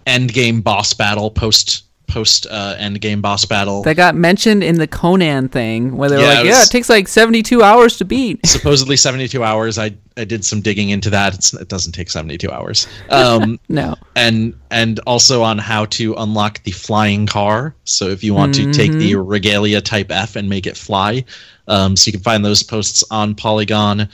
[0.07, 3.83] end game boss battle post post uh, end game boss battle.
[3.83, 6.69] That got mentioned in the Conan thing, where they were Yeah, like, it "Yeah, was-
[6.69, 9.79] it takes like 72 hours to beat." Supposedly 72 hours.
[9.79, 11.35] I I did some digging into that.
[11.35, 12.87] It's, it doesn't take 72 hours.
[13.11, 13.97] Um, No.
[14.15, 17.75] and and also on how to unlock the flying car.
[17.85, 21.25] So if you want to take the Regalia type F and make it fly,
[21.69, 24.09] um, so you can find those posts on Polygon.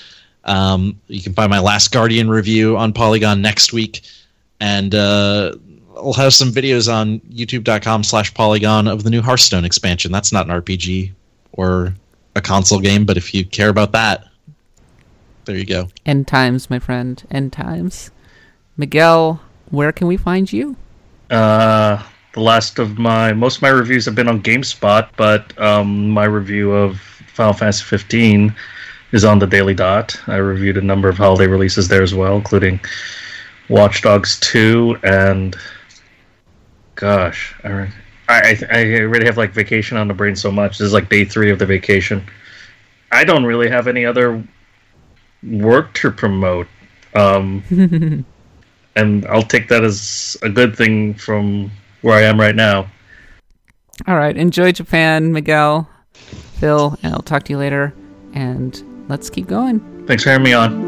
[0.44, 4.00] Um, you can find my Last Guardian review on Polygon next week,
[4.58, 5.52] and uh,
[6.02, 10.10] I'll have some videos on YouTube.com/slash Polygon of the new Hearthstone expansion.
[10.10, 11.12] That's not an RPG
[11.52, 11.94] or
[12.34, 14.26] a console game, but if you care about that,
[15.44, 15.88] there you go.
[16.06, 17.22] End times, my friend.
[17.30, 18.10] End times.
[18.76, 19.40] Miguel,
[19.70, 20.76] where can we find you?
[21.30, 22.02] Uh,
[22.34, 26.24] the last of my most of my reviews have been on GameSpot, but um, my
[26.24, 26.98] review of
[27.34, 28.54] Final Fantasy 15
[29.12, 30.18] is on the Daily Dot.
[30.26, 32.80] I reviewed a number of holiday releases there as well, including
[33.68, 35.56] Watch Dogs 2 and
[37.02, 37.92] gosh, I
[38.28, 40.78] I I already have like vacation on the brain so much.
[40.78, 42.24] This is like day three of the vacation.
[43.10, 44.42] I don't really have any other
[45.42, 46.68] work to promote.
[47.14, 47.64] Um,
[48.96, 51.72] and I'll take that as a good thing from
[52.02, 52.88] where I am right now.
[54.06, 54.36] All right.
[54.36, 55.90] Enjoy Japan, Miguel,
[56.60, 57.92] Phil, and I'll talk to you later.
[58.32, 59.80] And let's keep going.
[60.06, 60.81] Thanks for having me on.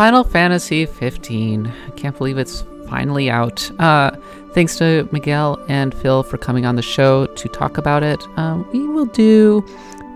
[0.00, 1.66] Final Fantasy 15.
[1.66, 3.70] I can't believe it's finally out.
[3.78, 4.10] Uh,
[4.54, 8.18] thanks to Miguel and Phil for coming on the show to talk about it.
[8.38, 9.62] Um, we will do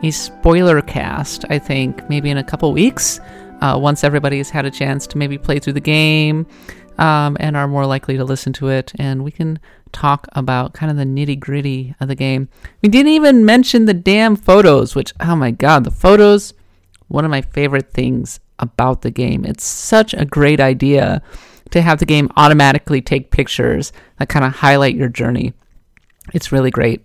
[0.02, 3.20] a spoiler cast, I think, maybe in a couple weeks,
[3.60, 6.46] uh, once everybody's had a chance to maybe play through the game
[6.96, 8.94] um, and are more likely to listen to it.
[8.98, 9.58] And we can
[9.92, 12.48] talk about kind of the nitty gritty of the game.
[12.80, 16.54] We didn't even mention the damn photos, which, oh my god, the photos
[17.08, 19.44] one of my favorite things about the game.
[19.44, 21.22] It's such a great idea
[21.70, 25.54] to have the game automatically take pictures that kind of highlight your journey.
[26.32, 27.04] It's really great.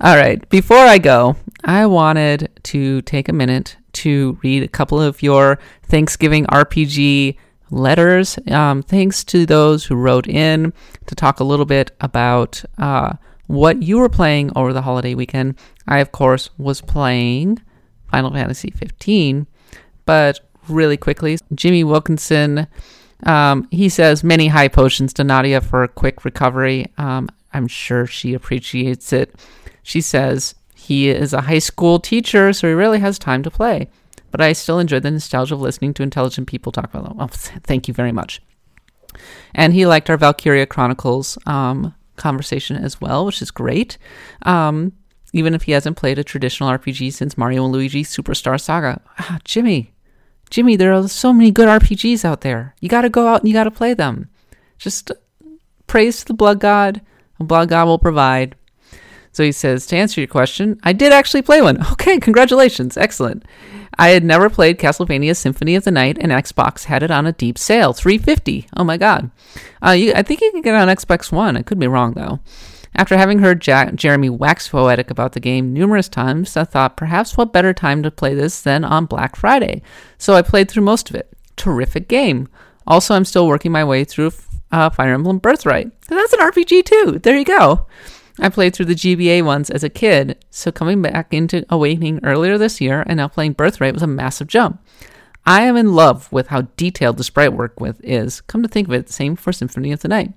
[0.00, 5.00] All right, before I go, I wanted to take a minute to read a couple
[5.00, 7.36] of your Thanksgiving RPG
[7.70, 8.38] letters.
[8.50, 10.72] Um, thanks to those who wrote in
[11.06, 13.14] to talk a little bit about uh,
[13.46, 15.56] what you were playing over the holiday weekend.
[15.86, 17.62] I, of course, was playing
[18.10, 19.46] Final Fantasy 15.
[20.06, 22.66] But really quickly, Jimmy Wilkinson,
[23.24, 26.86] um, he says many high potions to Nadia for a quick recovery.
[26.98, 29.34] Um, I'm sure she appreciates it.
[29.82, 33.88] She says he is a high school teacher, so he really has time to play.
[34.30, 37.16] But I still enjoy the nostalgia of listening to intelligent people talk about them.
[37.20, 37.26] Oh,
[37.62, 38.42] thank you very much.
[39.54, 43.96] And he liked our Valkyria Chronicles um, conversation as well, which is great.
[44.42, 44.92] Um,
[45.32, 49.00] even if he hasn't played a traditional RPG since Mario and Luigi Superstar Saga.
[49.18, 49.93] Ah, Jimmy,
[50.54, 52.76] Jimmy, there are so many good RPGs out there.
[52.80, 54.28] You got to go out and you got to play them.
[54.78, 55.10] Just
[55.88, 57.00] praise to the Blood God.
[57.38, 58.54] The Blood God will provide.
[59.32, 61.84] So he says, to answer your question, I did actually play one.
[61.94, 62.96] Okay, congratulations.
[62.96, 63.44] Excellent.
[63.98, 67.32] I had never played Castlevania Symphony of the Night, and Xbox had it on a
[67.32, 68.68] deep sale, 350.
[68.76, 69.32] Oh my god.
[69.84, 71.56] Uh, you, I think you can get it on Xbox One.
[71.56, 72.38] I could be wrong, though.
[72.96, 77.36] After having heard ja- Jeremy wax poetic about the game numerous times, I thought perhaps
[77.36, 79.82] what better time to play this than on Black Friday.
[80.16, 81.32] So I played through most of it.
[81.56, 82.48] Terrific game.
[82.86, 84.32] Also, I'm still working my way through
[84.70, 85.90] uh, Fire Emblem Birthright.
[86.08, 87.18] So that's an RPG too.
[87.18, 87.86] There you go.
[88.38, 92.58] I played through the GBA ones as a kid, so coming back into Awakening earlier
[92.58, 94.84] this year and now playing Birthright was a massive jump.
[95.46, 98.40] I am in love with how detailed the sprite work with is.
[98.42, 100.32] Come to think of it, same for Symphony of the Night.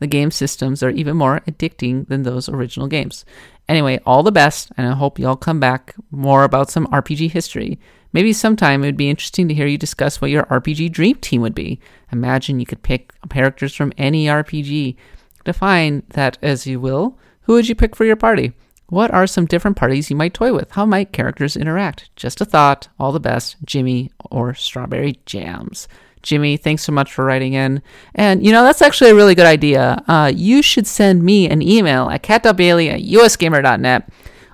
[0.00, 3.24] The game systems are even more addicting than those original games.
[3.68, 7.30] Anyway, all the best, and I hope you all come back more about some RPG
[7.30, 7.78] history.
[8.12, 11.42] Maybe sometime it would be interesting to hear you discuss what your RPG dream team
[11.42, 11.78] would be.
[12.10, 14.96] Imagine you could pick characters from any RPG.
[15.44, 17.16] Define that as you will.
[17.42, 18.52] Who would you pick for your party?
[18.88, 20.72] What are some different parties you might toy with?
[20.72, 22.10] How might characters interact?
[22.16, 22.88] Just a thought.
[22.98, 25.86] All the best, Jimmy or Strawberry Jams.
[26.22, 27.82] Jimmy, thanks so much for writing in.
[28.14, 30.02] And, you know, that's actually a really good idea.
[30.06, 34.08] Uh, you should send me an email at kat.bailey at usgamer.net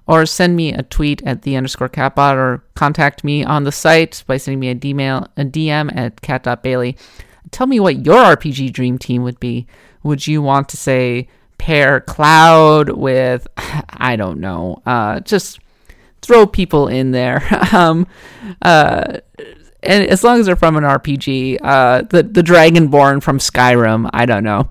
[0.06, 4.22] or send me a tweet at the underscore katbot or contact me on the site
[4.26, 6.96] by sending me a, D-mail, a DM at kat.bailey.
[7.50, 9.66] Tell me what your RPG dream team would be.
[10.02, 15.58] Would you want to say pair Cloud with, I don't know, uh, just
[16.22, 17.42] throw people in there.
[17.72, 18.06] um,
[18.62, 19.18] uh,
[19.86, 24.26] and as long as they're from an RPG, uh, the the Dragonborn from Skyrim, I
[24.26, 24.70] don't know.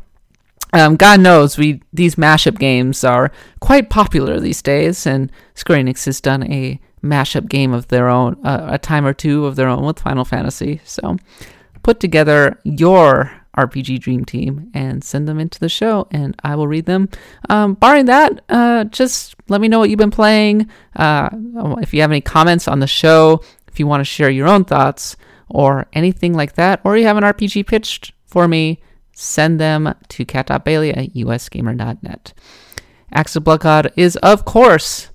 [0.74, 6.06] Um, God knows we these mashup games are quite popular these days, and Square Enix
[6.06, 9.70] has done a mashup game of their own, uh, a time or two of their
[9.70, 10.82] own with Final Fantasy.
[10.84, 11.18] So,
[11.84, 16.68] put together your RPG Dream Team and send them into the show, and I will
[16.68, 17.10] read them.
[17.50, 20.70] Um, barring that, uh, just let me know what you've been playing.
[20.96, 21.30] Uh,
[21.82, 23.42] if you have any comments on the show,
[23.76, 25.18] if you want to share your own thoughts
[25.50, 30.24] or anything like that, or you have an RPG pitched for me, send them to
[30.24, 32.34] kat.bailey at usgamer.net.
[33.44, 35.10] Blood God is, of course,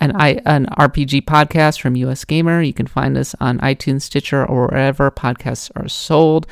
[0.00, 2.66] an, I, an RPG podcast from USgamer.
[2.66, 6.46] You can find us on iTunes, Stitcher, or wherever podcasts are sold.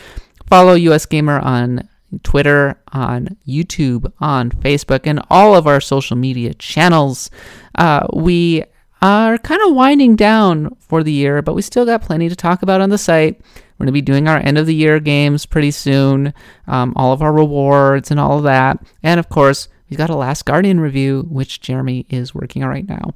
[0.46, 1.88] Follow USgamer on
[2.22, 7.30] Twitter, on YouTube, on Facebook, and all of our social media channels.
[7.76, 8.64] Uh, we
[9.02, 12.62] are kind of winding down for the year, but we still got plenty to talk
[12.62, 13.40] about on the site.
[13.78, 16.34] We're going to be doing our end of the year games pretty soon,
[16.66, 18.78] um, all of our rewards and all of that.
[19.02, 22.88] And of course, we've got a Last Guardian review, which Jeremy is working on right
[22.88, 23.14] now.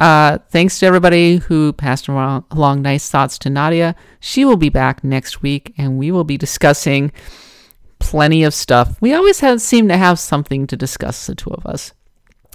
[0.00, 3.94] Uh, thanks to everybody who passed along, along nice thoughts to Nadia.
[4.18, 7.12] She will be back next week, and we will be discussing
[7.98, 8.96] plenty of stuff.
[9.00, 11.92] We always have seem to have something to discuss, the two of us.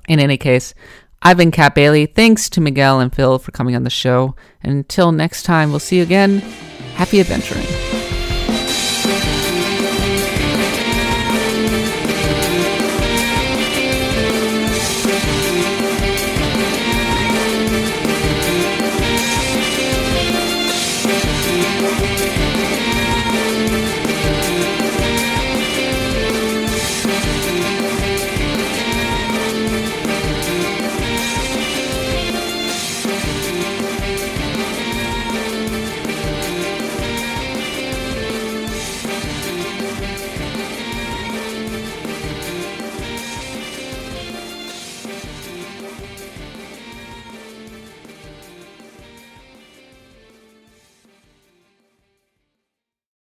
[0.08, 0.74] In any case,
[1.22, 2.06] I've been Kat Bailey.
[2.06, 4.36] Thanks to Miguel and Phil for coming on the show.
[4.62, 6.40] And until next time, we'll see you again.
[6.96, 7.95] Happy adventuring.